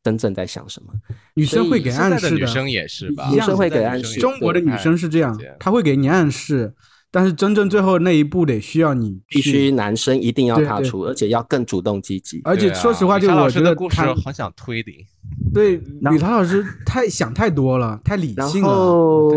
[0.06, 0.94] 真正在想什么。
[1.34, 3.28] 女生会给暗示的，女生也是吧？
[3.32, 6.76] 女生会给暗示中国的女生是这样，她会给你暗示，
[7.10, 12.40] 但是真正最后那一步得需要你必须男生一定要踏出，而且要更主动积极。
[12.44, 15.08] 而且说实话，就我觉得师的故事她很想推理。
[15.52, 18.68] 对然李涛老师太想太多了，太理性了。
[18.68, 19.32] 后，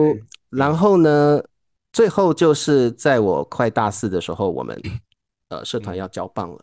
[0.50, 1.42] 然后呢，
[1.94, 4.78] 最后就是在我快大四的时候，我们
[5.48, 6.58] 呃社团要交棒了，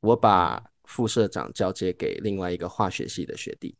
[0.00, 3.76] 我把副社长交接给另外一个化学系的学弟，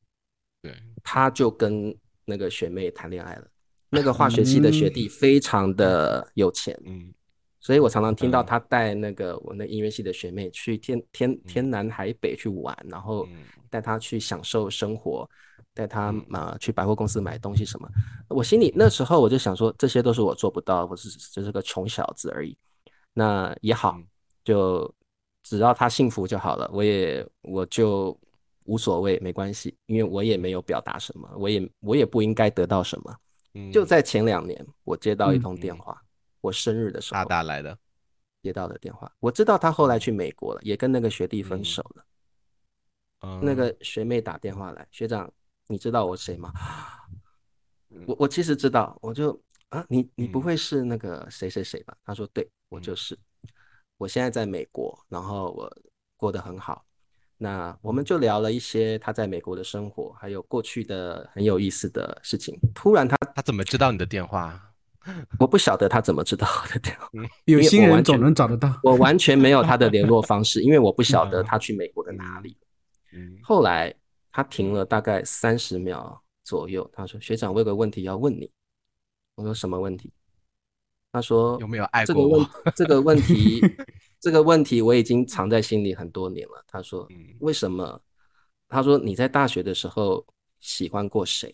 [0.62, 3.46] 对，他就跟那个学妹谈恋爱了。
[3.88, 7.12] 那个化学系的学弟非常的有钱，嗯。
[7.58, 13.42] 所以我常常听到嗯他带那个我那音乐系的学妹去天天天南海北去玩，然后嗯。
[13.68, 15.28] 带她去享受生活，
[15.74, 17.88] 带她嘛呃去百货公司买东西什么。
[18.28, 22.56] 我心里那时候我就想说，这些都是我做不到，我只是只是个穷小子而已。
[23.12, 24.06] 那也好嗯，
[24.44, 24.94] 就
[25.46, 28.18] 只要他幸福就好了，我也我就
[28.64, 33.16] 无所谓，没关系，因为我也没有表达什么，我也我也不应该得到什么。
[33.54, 36.02] 嗯，就在前两年，我接到一通电话，
[36.40, 37.78] 我生日的时大候大来的。
[38.42, 42.04] 接到的电话，我知道他后来去美国了，也跟那个学弟分嗯手了。
[43.20, 45.32] 嗯那个学妹打电话来，学长，
[45.68, 46.52] 你知道我谁吗？
[47.90, 51.96] 嗯我我其实知道，我就啊，你你不嗯会是那个谁谁谁吧？
[52.04, 53.16] 他说对，我就是。
[53.98, 55.70] 我现在在美国，然后我
[56.16, 56.84] 过得很好。
[57.38, 62.58] 那我们就聊了一些他在美国的生活，还有过去的很有意思的事情。
[62.74, 64.60] 突然他，他怎么知道你的电话？
[65.38, 68.80] 我不晓得他怎么知道我的电话，有因为心人总能找得到。
[68.82, 72.56] 我完全没有他的联络方式，因为我不晓得他去美国的哪里。
[73.12, 73.94] 嗯后来
[74.32, 78.50] 他停了大概三十秒左右，他说：“学长，我有个问题要问你。”
[79.36, 80.12] 我说：“什么问题？”
[81.16, 82.70] 他说：“有没有爱这个问过我？
[82.72, 83.58] 这个问题
[84.20, 87.98] 这个问题我已经藏在心里很多年了。”他说嗯：“为什么？”
[88.68, 90.22] 他说：“你在大学的时候
[90.60, 91.50] 喜欢过谁？”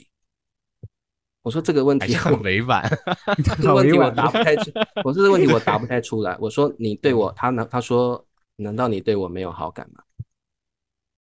[1.42, 2.82] 我说：“这个问题是很委婉。
[3.56, 4.72] 这个问题我答不太出，
[5.04, 6.36] 我说这个问题我答不太出来。
[6.40, 10.02] 我说你对我，他难他说难道你对我没有好感吗？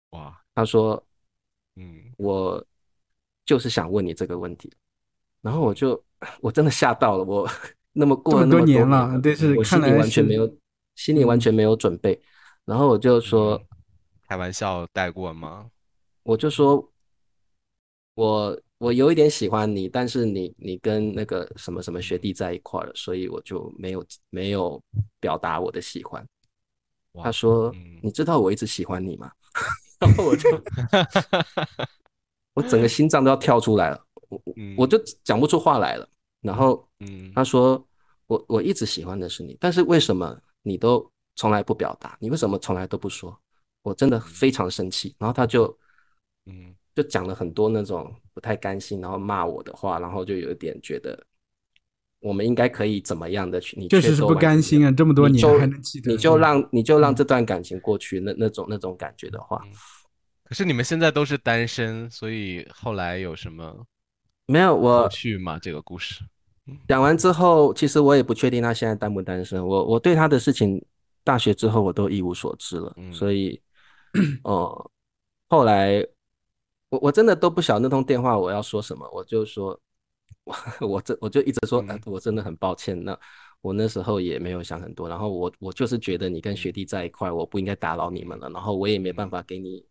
[0.09, 1.01] 哇，他说
[1.77, 2.61] 嗯我
[3.45, 4.69] 就是想问你这个问题，
[5.41, 6.03] 然后我就
[6.41, 7.49] 我真的吓到了，我
[7.97, 10.57] 那么过了那么多年了，了，对，是我心里完全没有，
[10.95, 12.21] 心里完全没有准备，
[12.63, 13.59] 然后我就说，
[14.27, 15.71] 开玩笑带过吗？
[16.21, 16.91] 我就说，
[18.13, 24.79] 我我有一点喜欢你，但是你你跟那个什么什么学弟在一块儿了，所以我就没有没有
[25.19, 26.23] 表达我的喜欢。
[27.23, 29.31] 他说：“嗯你知道我一直喜欢你吗？”
[29.99, 30.47] 然后我就
[32.53, 36.07] 我整个心脏都要跳出来了，我我嗯我就讲不出话来了。
[36.41, 37.83] 然后嗯他说
[38.27, 42.17] ：“我我一直喜欢的是你，但是为什么你都从来不表达？
[42.19, 43.37] 你为什么从来都不说？”
[43.83, 45.15] 我真的非常生气。
[45.17, 45.65] 然后他就
[46.45, 51.17] 嗯就讲了很多那种不太甘心，然后骂我的话，然后就有一点觉得
[52.19, 59.61] 我们应该可以怎么样的去，你确实是不甘心啊，这么多年你就还能记得，你就让你就让嗯这段感情过去，那那种那种感觉的话，
[60.43, 63.85] 可是你们现在都是单身，所以后来有什么
[64.47, 65.59] 没有有我去吗？
[65.59, 66.23] 这个故事？
[66.87, 69.65] 讲完之后，其实我也不确定他现在单不单身。
[69.65, 70.83] 我我对他的事情，
[71.23, 73.61] 大学之后我都一无所知了，嗯所以，
[74.43, 74.91] 呃，
[75.49, 76.05] 后来
[76.89, 79.79] 我我真的都不晓得那通电话我要说什么，我就说，
[80.45, 80.55] 我
[80.87, 83.01] 我这我就一直说，我真的很抱歉。
[83.03, 83.17] 那
[83.61, 89.85] 我那时候也没有想很多，然后我我就是觉得你跟学弟在一块，我不应该打扰你们了，然后我也没办法给你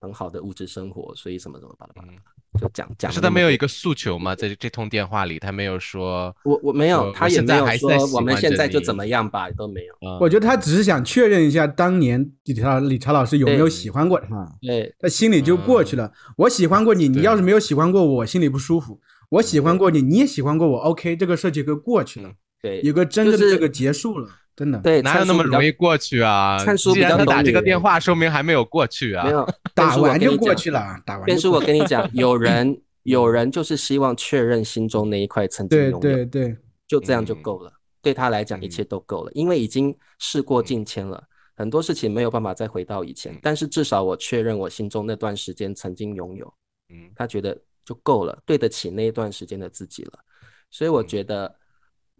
[0.00, 2.12] 很好的物质生活，所以什么什么巴拉巴拉，
[2.60, 4.34] 就讲讲是他没有一个诉求吗？
[4.34, 9.94] 在这通电话里，他没有说，我我没有，他也我现在没有说还在喜我们现在就怎么样吧，都没有。
[10.02, 14.26] 嗯我觉得他只是想确认一下当年理查理查老师有没有喜欢过他，
[14.60, 16.12] 对他心里就过去了。
[16.36, 19.00] 我喜欢过你，你要是没有喜欢过我，我心里不舒服。
[19.30, 22.32] 我喜欢过你，你也喜欢过我，OK，这个事情就过去了，
[22.62, 24.28] 对，有个真正的这个结束了，
[24.58, 24.78] 真的。
[24.80, 26.58] 对，哪有那么容易过去啊？
[26.58, 29.24] 灿叔既然比较懂他打这个电话，说明还没有过去啊。
[29.24, 30.52] 没有打完就过。
[30.52, 36.56] 去了，打完变叔，我跟你讲，有人有人就是希望确认心中那一块曾经拥有，对对，
[36.88, 37.72] 就这样就嗯够了。
[38.02, 41.22] 对他来讲，一切都够了，因为已经事过境迁了，
[41.56, 43.38] 很多事情没有办法再回到以前嗯。
[43.40, 46.52] 但是至少我确认我心中那段时间曾经拥有，
[46.90, 50.12] 嗯他觉得就够了，对得起那一段时间的自己了。
[50.70, 51.54] 所以我嗯觉得，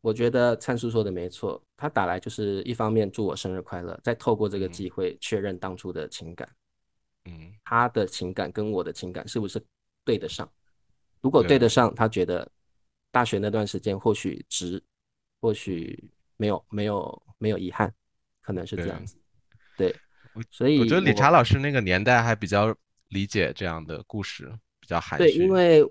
[0.00, 4.72] 我觉得灿叔说的没错，他打来就是一方面祝我生日快乐，再透过这个嗯。
[4.72, 6.48] 机会确认当初的情感，
[7.24, 7.52] 嗯。
[7.64, 9.60] 他的情感跟我的情感是不是
[10.04, 10.50] 对得上？
[11.20, 11.58] 如果对对。
[11.58, 12.48] 得上，他觉得
[13.10, 14.82] 大学那段时间或许值，
[15.40, 17.92] 或许没有没有没有遗憾，
[18.40, 18.98] 可能是这样。
[18.98, 19.16] 对子。
[19.76, 19.96] 对
[20.32, 22.74] 我，所以我觉得理查老师那个年代还比较
[23.08, 25.90] 理解这样的故事，比较含蓄对，因为嗯，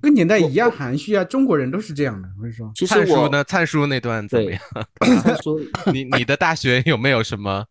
[0.00, 2.28] 跟年代一样含蓄啊，中国人都是这样的。
[2.36, 3.44] 我跟你说，其实我灿叔呢？
[3.44, 4.60] 灿叔那段怎么样？
[5.22, 5.58] 灿 叔
[5.92, 7.64] 你你的大学有没有什么？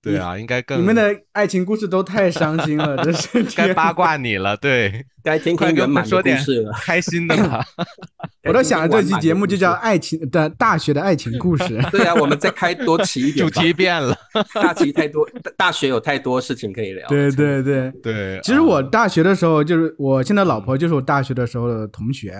[0.00, 4.56] 对啊，应该更你们的爱情故事都太伤心了， 真是该八卦你了。
[4.56, 6.72] 对，该听听圆满说点故事了。
[6.72, 7.64] 开心的吧。
[8.48, 11.64] 我都想了这期节目就叫《爱情的大学的爱情故事》。
[11.90, 13.60] 对啊，我们再开多期一点主。
[13.60, 14.16] 题变了。
[14.54, 17.06] 大题太多，大大学有太多事情可以聊。
[17.08, 22.32] 对对对，对，其实我啊大学的时候，就是我现在老婆就是我大学的时候的同学，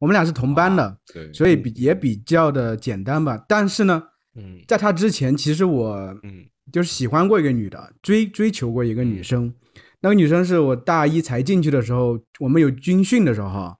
[0.00, 3.42] 我们俩是同班的，对，所以比也比较的简单吧。
[3.48, 4.02] 但是呢，
[4.36, 9.52] 嗯在她之前，其实我嗯就是喜欢过一个女的，追追求过一个女生。
[10.00, 13.74] 那个女生是我大一才进去的时候，我们有军训的时候，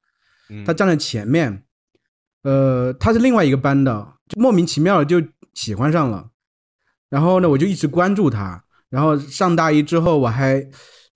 [0.48, 1.64] 嗯，她站在前面，
[2.42, 5.22] 呃，她是另外一个班的，就莫名其妙的就
[5.52, 6.30] 喜欢上了。
[7.10, 8.64] 然后呢，我就一直关注她。
[8.88, 10.66] 然后上大一之后，我还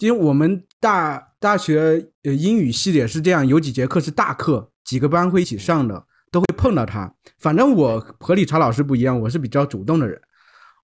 [0.01, 7.15] 因为我们大大学呃英语系也是这样，有几节课是大课，几个班会一起上的，都会碰到她。
[7.39, 10.21] 反正我和理查老师不一样，我是比较主动的人。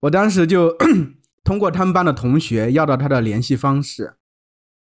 [0.04, 0.76] 我当时就
[1.44, 4.14] 通过他们班的同学要到他的联系方式，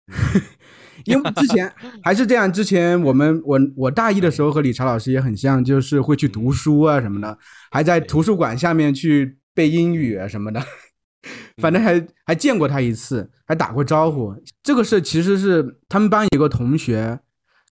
[1.06, 2.52] 因为之前 还是这样。
[2.52, 7.38] 之前我们我我大一的时候和理查老师也很像，就是会去读书啊什么的，
[7.72, 10.62] 还在图书馆下面去背英语啊什么的。
[11.62, 14.36] 反正还还见过他一次，还打过招呼。
[14.62, 17.20] 这个事其实是他们班有个同学，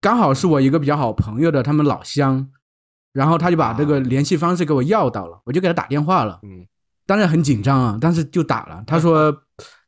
[0.00, 2.48] 刚好是我一个比较好朋友的他们老乡，
[3.12, 6.40] 然后他就把这个联系方式给我要到了，我就给他打电话了。
[6.42, 6.66] 嗯，
[7.06, 8.82] 当然很紧张啊，但是就打了。
[8.86, 9.34] 他说，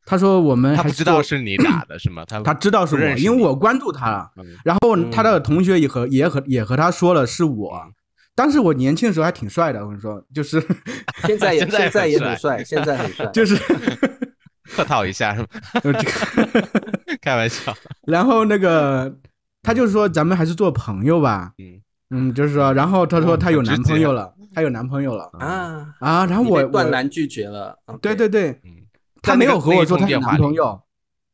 [0.05, 2.23] 他说我们他知道是你打的是吗？
[2.29, 4.29] 他他知道是我，因为我关注他了。
[4.37, 7.81] 嗯然后他的同学也和也和也和他说了是我。
[8.35, 10.61] 当时我年轻的时候还挺帅的，我跟你说，就是
[11.25, 13.25] 现在也 现在也很帅，现在很帅。
[13.33, 13.55] 就是
[14.75, 15.47] 客套一下是吗？
[15.83, 16.67] 呃这个
[17.21, 17.75] 开玩笑。
[18.05, 19.11] 然后那个
[19.63, 25.29] 他就说咱们还是做朋友吧，嗯嗯，就是说，然后他说哦他有男朋友了，他有男朋友了。
[25.37, 27.77] 啊，啊，然后我断我然拒绝了。
[28.01, 28.59] 对对对，
[29.21, 30.81] 她，没有和我说她有男朋友，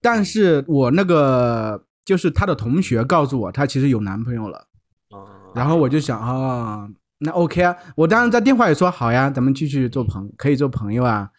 [0.01, 4.67] 但是我那个就是她的同学告诉我她其实有男朋友了，
[5.11, 5.25] 哦。
[5.55, 6.85] 然后我就想啊、
[7.19, 11.29] 那 OK 啊，我当时在电话里说好呀，咱们继续做朋可以做朋友啊。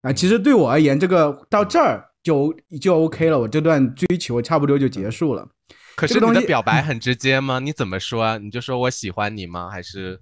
[0.00, 5.46] 啊，其实对我而言，这个到这儿就就 OK 了，我这段追求差不多就结束了。
[5.94, 7.58] 可是你的表白很直接吗？
[7.58, 8.24] 你怎么说？
[8.24, 8.38] 啊？
[8.38, 9.68] 你就说我喜欢你吗？
[9.68, 10.18] 还是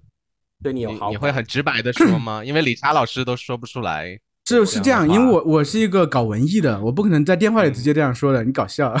[0.63, 2.43] 对你有好你你会很直白的说吗？
[2.45, 4.19] 因为理查老师都说不出来。
[4.45, 8.93] 是是这样，因为我我是一个搞文艺的，我不可能在电话里直接这样说的，你搞笑。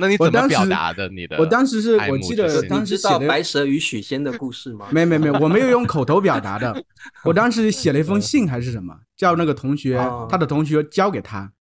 [0.00, 1.08] 那你 我当时怎么表达的？
[1.10, 4.86] 你的我当时是我记得当时写的白蛇与许仙的故事吗？
[4.90, 6.82] 没没没，我没有用口头表达的，
[7.22, 11.52] 我当时写了一封信还是什么，叫那个同学哦他的同学交给他，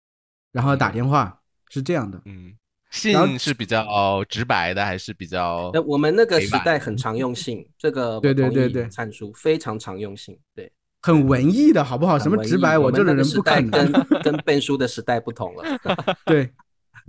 [0.53, 2.19] 然后打电话是这样的。
[2.25, 2.55] 嗯，
[2.95, 10.71] 信是比较直白的，还是比较那我们那个时代很常用信，这个对对对对灿叔非常常用信，对，
[11.03, 12.19] 很文艺的好不好？
[12.19, 13.93] 什么直白，我这种人不可时代跟。
[14.23, 15.63] 跟背书的时代不同了。
[16.25, 16.51] 对，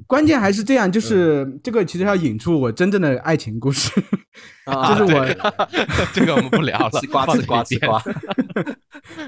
[0.05, 3.89] 关键还是这样，就是这个其实要引出我真正的爱情故事，
[4.65, 5.25] 啊就是我
[6.13, 8.01] 这个我们不聊了， 吃瓜放吃瓜吃瓜，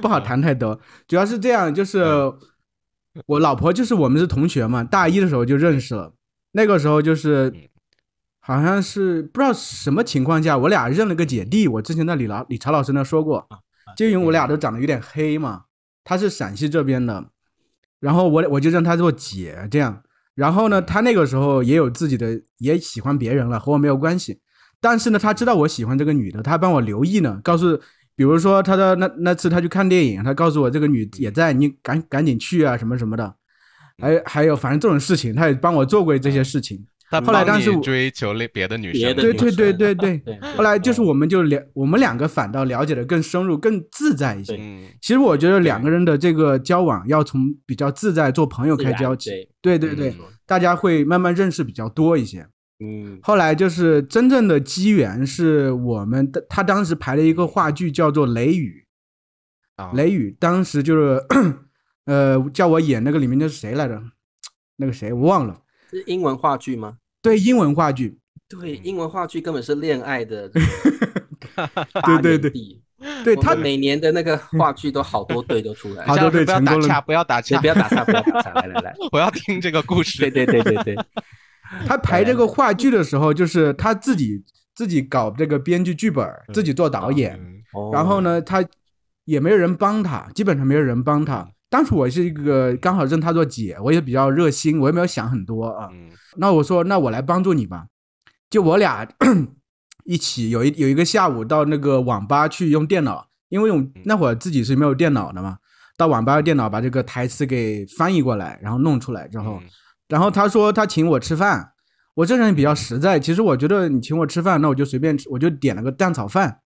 [0.01, 0.77] 不好谈太多。
[1.07, 2.03] 主要是这样，就是
[3.25, 6.13] 我老婆就是我们是同学嘛，大一的时候就认识了，
[6.51, 7.61] 那个时候就是嗯
[8.39, 11.67] 好像是不知道什么情况下，我俩认了个姐弟。
[11.67, 13.47] 我之前在李老李朝老师那说过，
[13.97, 15.63] 就因为我俩都长得有点黑嘛，
[16.03, 17.29] 他是陕西这边的，
[17.99, 20.01] 然后我我就认他做姐这样。
[20.33, 24.39] 然后呢，他那个时候也有自己的，也喜欢别人了，和我没有关系。
[24.79, 27.75] 但是呢，他知道我喜欢这个女的，他帮我留意呢，告诉，
[28.15, 33.35] 比如说他的那那次他去看电影，他告诉我这个女也在，你赶赶紧去啊，什么什么的。
[34.01, 36.85] 还还有反正这种事情，他也帮我做过这些事情。
[37.09, 40.21] 他后来当时我追求了别的女生，对对对对对。
[40.57, 44.57] 后来就是我们就了，我们两个反倒了解的更深入、更自在一些。
[45.01, 49.29] 其实我觉得两个人的这个交往要从比较自在做朋友开交起。
[49.61, 50.13] 对，对对
[50.45, 52.45] 大家会慢慢认识比较多一些。
[52.83, 58.85] 嗯，后来就是真正的机缘，是我们的他当时排了一个话剧叫做《雷雨》，
[59.83, 61.23] 啊雷雨当时就是
[62.07, 64.01] 呃叫我演那个里面的是谁来着？
[64.77, 65.61] 那个谁我忘了。
[65.91, 66.97] 是英文话剧吗？
[67.21, 68.17] 对，英文话剧，
[68.49, 70.61] 对，英文话剧根本是恋爱的对
[72.21, 80.19] 对对对，对他每年的那个话剧都好多对都出来，好多对不要成功了打岔，不要打岔不，要打岔，不要打岔，来来来， 我要听这个故事。
[80.19, 80.95] 对对对对对，
[81.87, 84.43] 他排这个话剧的时候，就是他自己
[84.75, 87.39] 自己搞这个编剧剧本，自己做导演。
[87.93, 88.21] 然后？
[88.21, 88.63] 呢，他
[89.25, 91.47] 也没有人帮他，基本上没有人帮他。
[91.69, 95.89] 当时我是一个刚好认她做姐，我也比较热心，我也没有想很多啊。
[95.91, 97.87] 嗯那我说，那我来帮助你吧。
[98.49, 99.07] 就我俩
[100.05, 105.57] 一起有一有一个下午到那个网吧去用电脑，因为我那会儿自己是没有电脑的嘛，
[105.97, 109.67] 到网吧用电脑把这个台词给翻译过来，然后弄出来之后，嗯
[110.07, 111.71] 然后他说他请我吃饭，
[112.13, 116.59] 我这人比较实在，其实我觉得你请我吃饭，那我就随便吃，我就点了个蛋炒饭。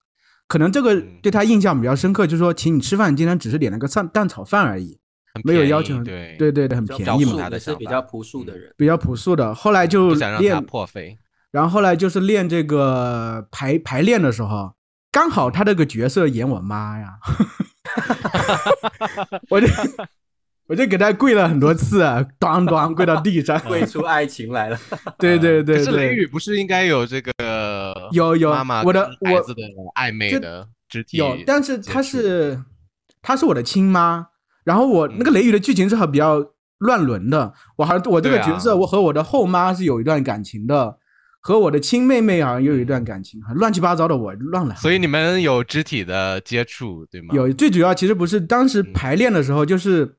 [0.52, 5.00] 可能这个嗯对他印象比较深刻，就是说请你吃饭，今天只是点了个蛋蛋炒饭而已，
[5.46, 9.56] 没有要求对对对对，很便宜嘛他的是比较朴素的人，比较朴素的。
[9.56, 11.18] 后来就想让他练，破费。
[11.52, 14.74] 然后后来就是练这个排排练的时候，
[15.10, 17.14] 刚好他这个角色演我妈呀，
[19.50, 19.68] 我就
[20.68, 23.58] 我就给他跪了很多次，啊，咣咣跪到地上。
[23.68, 24.78] 跪出爱情来了。
[25.18, 27.32] 对对对可是雷对，雨不是应该有这个
[28.12, 29.62] 有有妈妈我的我跟孩子的
[29.96, 32.64] 暧昧的肢体有，但是她是
[33.22, 34.28] 她是我的亲妈，
[34.64, 36.44] 然后我那个嗯雷雨的剧情是很比较
[36.80, 40.98] 乱伦的，我好像我这个角色，我和我的后妈是有一段感情的，
[41.40, 44.76] 和我的亲妹妹好像又有一段感情，乱七八糟的我乱了。
[44.76, 47.36] 所以你们有肢体的接触，对吗？
[47.36, 50.18] 有最主要其实不是当时嗯排练的时候，就是，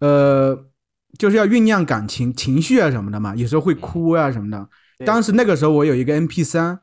[0.00, 0.56] 呃，
[1.18, 4.68] 就是要酝酿感情情绪啊什么的嘛，有时候会哭啊什么的。
[4.98, 6.80] 对当时那个时候我有一个 MP 三，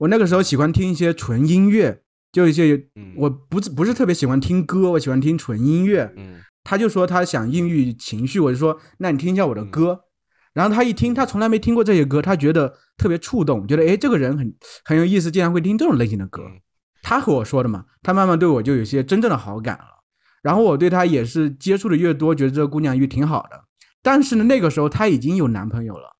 [0.00, 6.12] 我那个时候喜欢听一些纯音乐，就一些嗯我不是不是特别喜欢听歌，我喜欢听纯音乐。
[6.16, 10.04] 嗯他就说他想孕育情绪，我就说那你听一下我的歌。
[10.52, 16.42] 然后他一听，他从来没听过这些歌，他觉得特别触动，觉得诶这个人很很有意思，竟然会听这种类型的歌。
[16.42, 16.60] 嗯
[17.02, 20.04] 他和我说的嘛，他慢慢对我就有些真正的好感了。
[20.42, 23.64] 然后我对她也是接触的越多，觉得这个姑娘越挺好的。
[24.02, 26.16] 但是呢，那个时候她已经有男朋友了，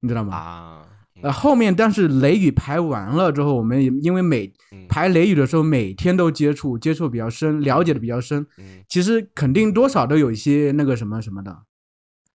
[0.00, 0.36] 你知道吗？
[0.36, 0.86] 啊，
[1.22, 11.56] 呃，后面但是雷雨排完了之后，我们也因为每嗯排雷雨的时候，每天都接触，接触比较深，了解的比较深，嗯，其实肯定多少都有一些那个什么什么的。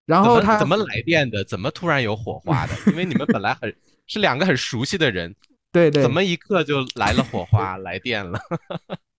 [0.06, 1.46] 然后他怎么来电的？
[1.46, 2.74] 怎么突然有火花的？
[2.92, 3.74] 因为你们本来很
[4.06, 5.34] 是两个很熟悉的人，
[5.72, 8.38] 对对，怎么一刻就来了火花，来电了？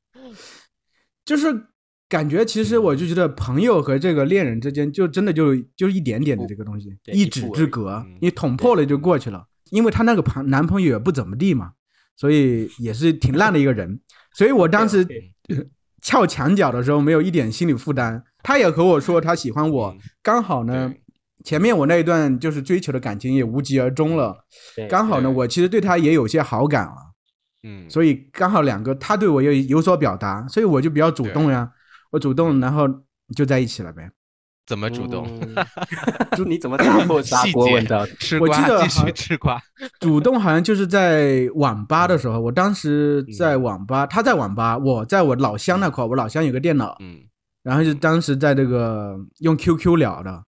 [1.24, 1.68] 就是
[2.06, 9.46] 感觉其实我就觉得朋友和这个恋人之间就真的就就一点点的这个东西，一指之隔嗯，你捅破了就过去了。
[9.70, 11.72] 因为她那个朋男朋友也不怎么地嘛，
[12.16, 14.00] 所以也是挺烂的一个人。
[14.34, 15.32] 所以我当时对
[16.02, 18.22] 撬 墙角的时候没有一点心理负担。
[18.42, 20.92] 她也和我说她喜欢我嗯，刚好呢，
[21.44, 24.44] 前面我那一段就是追求的感情也无疾而终了，
[24.88, 26.96] 刚好呢，我其实对她也有些好感了。
[27.66, 31.70] 嗯，所以刚好两个他对我有有所表达，所以我就比较主动呀，
[32.10, 32.86] 我主动，然后
[33.34, 34.10] 就在一起了呗。
[34.66, 35.26] 怎么主动？
[35.40, 35.64] 嗯
[36.46, 38.12] 你怎么打破砂细节锅问到底？
[38.18, 39.60] 吃我记瓜，继续吃瓜。
[40.00, 47.20] 主动好像就是在网吧的时候，我当时在网吧，他在网吧，我在我老乡那块儿，我老乡有个电脑，嗯
[47.62, 50.42] 然后就当时在这个用 QQ 聊的，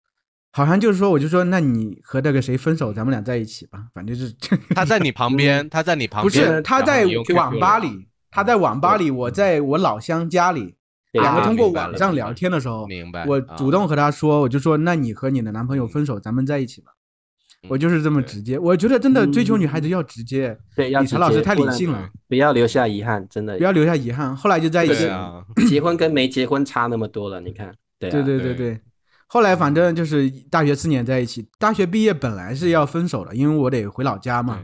[0.53, 4.33] 好像就是说，我就说，那你和那个谁分手，咱们俩在一起吧，反正就是
[4.75, 7.05] 他在你旁边， 他在你旁边不，是他在
[7.35, 10.75] 网吧里，他在网吧里，我在我老乡家里，
[11.13, 13.25] 两个啊通过网上聊天的时候，明白。
[13.27, 16.93] 我啊主动和他说，我就说，那你和你的男朋友分手，咱们在一起吧。
[17.69, 20.59] 我就是这么直接，我觉得真的追求女孩子要直接。
[20.75, 23.63] 对，要理查老师太理性了，不要留下遗憾，真的不。
[23.63, 24.35] 要留下遗憾。
[24.35, 25.09] 后来就在一起
[25.69, 28.81] 结婚跟没结婚差那么多了，你看，对啊，对对对对。
[29.29, 34.61] 后来反正就是大学四年在一起，大学毕业本来是要分手的，因为我得回老家嘛。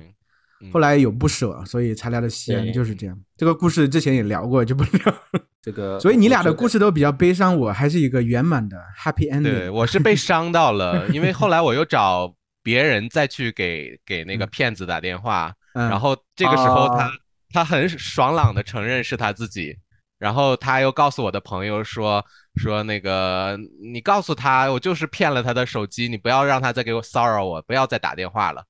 [0.72, 3.18] 后来有不舍，所以才来了西安，就是这样。
[3.36, 5.14] 这个故事之前也聊过，就不聊。
[5.62, 9.72] 这个，所以你俩的故事，都比较悲伤，我还是一个圆满的 happy，ending。
[9.72, 17.10] 我是被伤到了，因为后来我又找别人再去给给那个骗子打电话，嗯，然后这个时候他、啊
[17.50, 19.74] 他很爽朗的承认是他自己，
[20.18, 22.22] 然后他又告诉我的朋友说
[22.56, 23.58] 说那个
[23.90, 28.62] 你告诉他我就是骗了他的手机，你不要让他再给我骚扰我，不要再打电话了。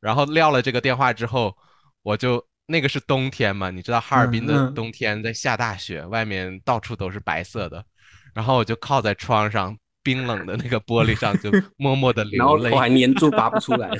[0.00, 1.56] 然后撂了这个电话之后，
[2.02, 7.84] 我就那个是冬天嘛，你知道哈尔滨的冬天在下大雪，外面到处都是白色的，
[8.34, 9.76] 然后我就靠在窗上。
[10.00, 13.90] 冰冷的那个玻璃上就 默默的流泪后我，还粘住拔不出来，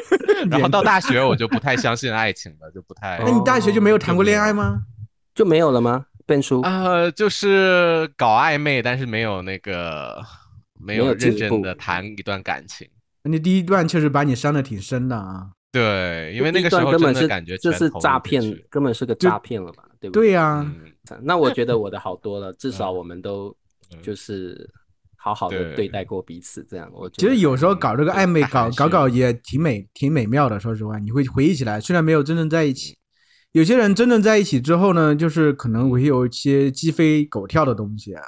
[0.50, 3.18] 然后到大学我就不太相信爱情了，就不太。
[3.22, 4.80] 那你大学就没有谈过恋爱吗？
[5.34, 6.06] 就没有了吗？
[6.24, 10.24] 笨叔，呃，就是搞暧昧，但是没有那个
[10.80, 12.88] 没有认真的谈一段感情。
[13.28, 15.48] 你第一段确实把你伤的挺深的啊。
[15.70, 19.84] 对，因为那个时候段根本是这是诈骗，根本是个诈骗了吧？
[20.00, 20.28] 对不对？
[20.28, 20.66] 对呀、
[21.10, 23.54] 嗯，那我觉得我的好多了，至少我们都
[23.92, 24.68] 嗯就是
[25.16, 30.58] 好好的对对待过彼此，这样我觉其实有时候搞这个暧昧， 搞搞搞也挺美，挺美妙的。
[30.58, 32.96] 说实话，你会回忆起来，虽然没有真正在一起，
[33.52, 38.22] 有些人真正在一起之后呢，就是可能会有一些鸡飞狗跳的东西啊。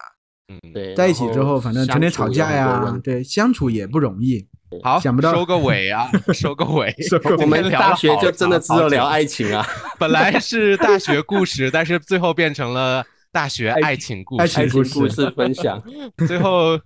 [0.50, 4.44] 嗯，对在一起之后，反正成天吵架呀，对，相处也不容易。
[4.82, 6.94] 好，想不到收个尾啊，收个尾。
[7.40, 9.64] 我们聊大学就真的只有聊爱情啊，
[9.98, 14.42] 本来是大学故事，但是最后变成了大学爱情故事。
[14.42, 15.80] 爱情情故事分享。
[16.26, 16.78] 最后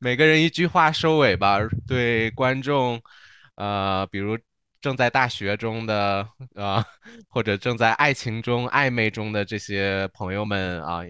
[0.00, 3.00] 每个人一句话收尾吧，对观众，
[3.56, 4.38] 呃，比如
[4.80, 6.84] 正在大学中的呃，
[7.28, 11.00] 或者正在爱情中暧昧中的这些朋友们啊，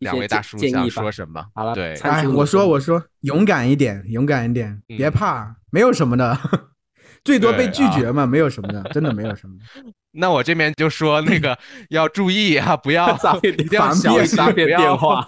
[0.00, 1.42] 两位大叔想建议说什么？
[1.54, 6.36] 好了对，哎，我说说我说，勇敢一点，勇敢一点，别嗯怕，没有什么的，
[7.24, 9.90] 最多被拒绝嘛，没有什么的，真的没有什么的。
[10.12, 11.56] 那我这边就说那个
[11.90, 15.24] 要注意啊，不要诈骗一定要小心，不要电话，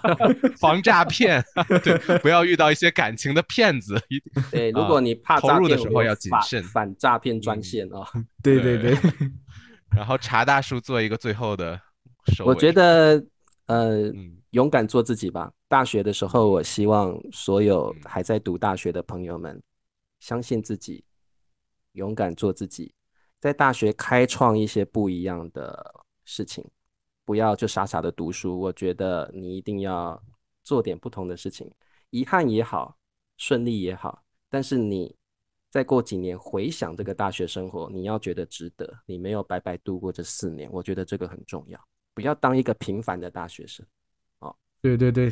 [0.59, 1.41] 防诈骗，
[1.81, 3.97] 对，不要遇到一些感情的骗子。
[4.51, 8.03] 对，如啊果你怕投，入的时候要谨慎反诈骗专嗯线啊。
[8.41, 8.97] 对对对，
[9.95, 11.79] 然后查大叔做一个最后的
[12.35, 12.49] 收尾。
[12.49, 13.23] 我觉得，
[13.67, 15.51] 呃，嗯勇敢做自己吧。
[15.67, 19.61] 大学的时候，我希望所有嗯还在读大学的朋友们，
[20.19, 21.03] 相信自己，
[21.93, 22.93] 勇敢做自己，
[23.39, 26.63] 在大学开创一些不一样的事情，
[27.25, 28.59] 不要就傻傻的读书。
[28.59, 30.21] 我觉得你一定要
[30.63, 31.71] 做点不同的事情，
[32.11, 32.95] 遗憾也好，
[33.37, 35.15] 顺利也好，但是你
[35.71, 41.87] 再过几年回想这个大学生活，你要觉得值得，你没有白白度过这四年，我觉得这个很重要。
[42.13, 43.83] 不要当一个平凡的大学生。
[44.83, 45.31] 对对对，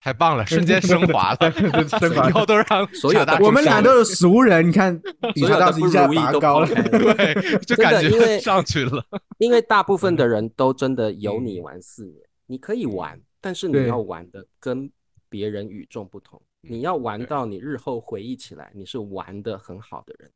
[0.00, 1.52] 太棒了， 瞬间升华了，
[2.00, 4.98] 升华以后 都让所有大我们俩都是 俗人，你看
[5.34, 6.66] 理查所有的不大师一下如意都拔高了。
[6.66, 9.04] 对，就真的感觉因为上去了。
[9.38, 11.46] 因为大部分的人都真的有嗯。
[11.46, 12.16] 你玩四年，
[12.46, 14.90] 你可以玩，但是你要玩的跟
[15.28, 20.30] 别人与众不同，你嗯要玩到你日后回忆起来，你是玩的很好的人。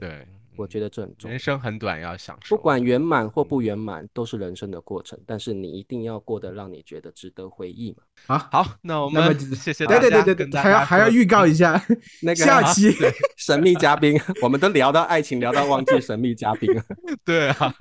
[0.00, 0.26] 对，
[0.56, 1.38] 我觉得这很重要人。
[1.38, 2.56] 生很短，要享受。
[2.56, 8.02] 不管圆满或不圆满，都是人生的过程，但是你一定要过得让你觉得值得回忆嘛。
[8.26, 11.82] 好，好，那我们谢谢大家，对对对对还要还要预告一下
[12.22, 12.94] 那个下期。
[13.36, 16.82] 神秘嘉宾，我们都聊到爱情，聊到忘记神秘嘉宾了。
[17.24, 17.74] 对啊，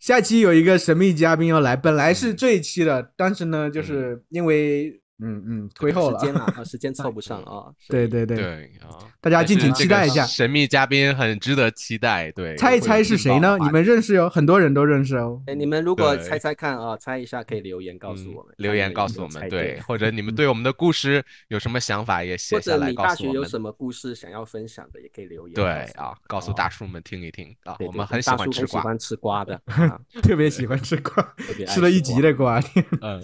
[0.00, 7.72] 下期有一个神秘嘉宾要来，本来是这一期的，但是呢，就是因为嗯嗯推后了时，间 啊，啊时间凑不上啊。
[7.88, 13.56] 对对对，对啊，大家敬请期待一下神秘嘉宾很值得期待，对，猜一猜是谁呢？
[13.60, 15.40] 你们认识有，很多人都认识哦。
[15.46, 23.32] 哎，你们如果猜猜看啊，猜一下可以留言告诉嗯我们，留言告诉我们，对，或者你们对我们的故事有什么想法也写或下来者你大告诉我们。
[23.32, 25.54] 学有什么故事想要分享的，也可以留言。
[25.54, 31.34] 对啊，告诉大叔，们听一听啊，我们很喜欢吃瓜，喜欢吃瓜的， 啊特别喜欢吃瓜，
[31.68, 32.60] 吃了一集的瓜。
[33.00, 33.20] 嗯，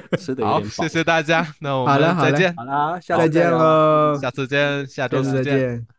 [0.18, 0.88] 吃的有好，点饱谢。
[0.88, 5.42] 谢大家，那我们再见，好了，下次见喽，下次见，下周再。
[5.42, 5.86] 见。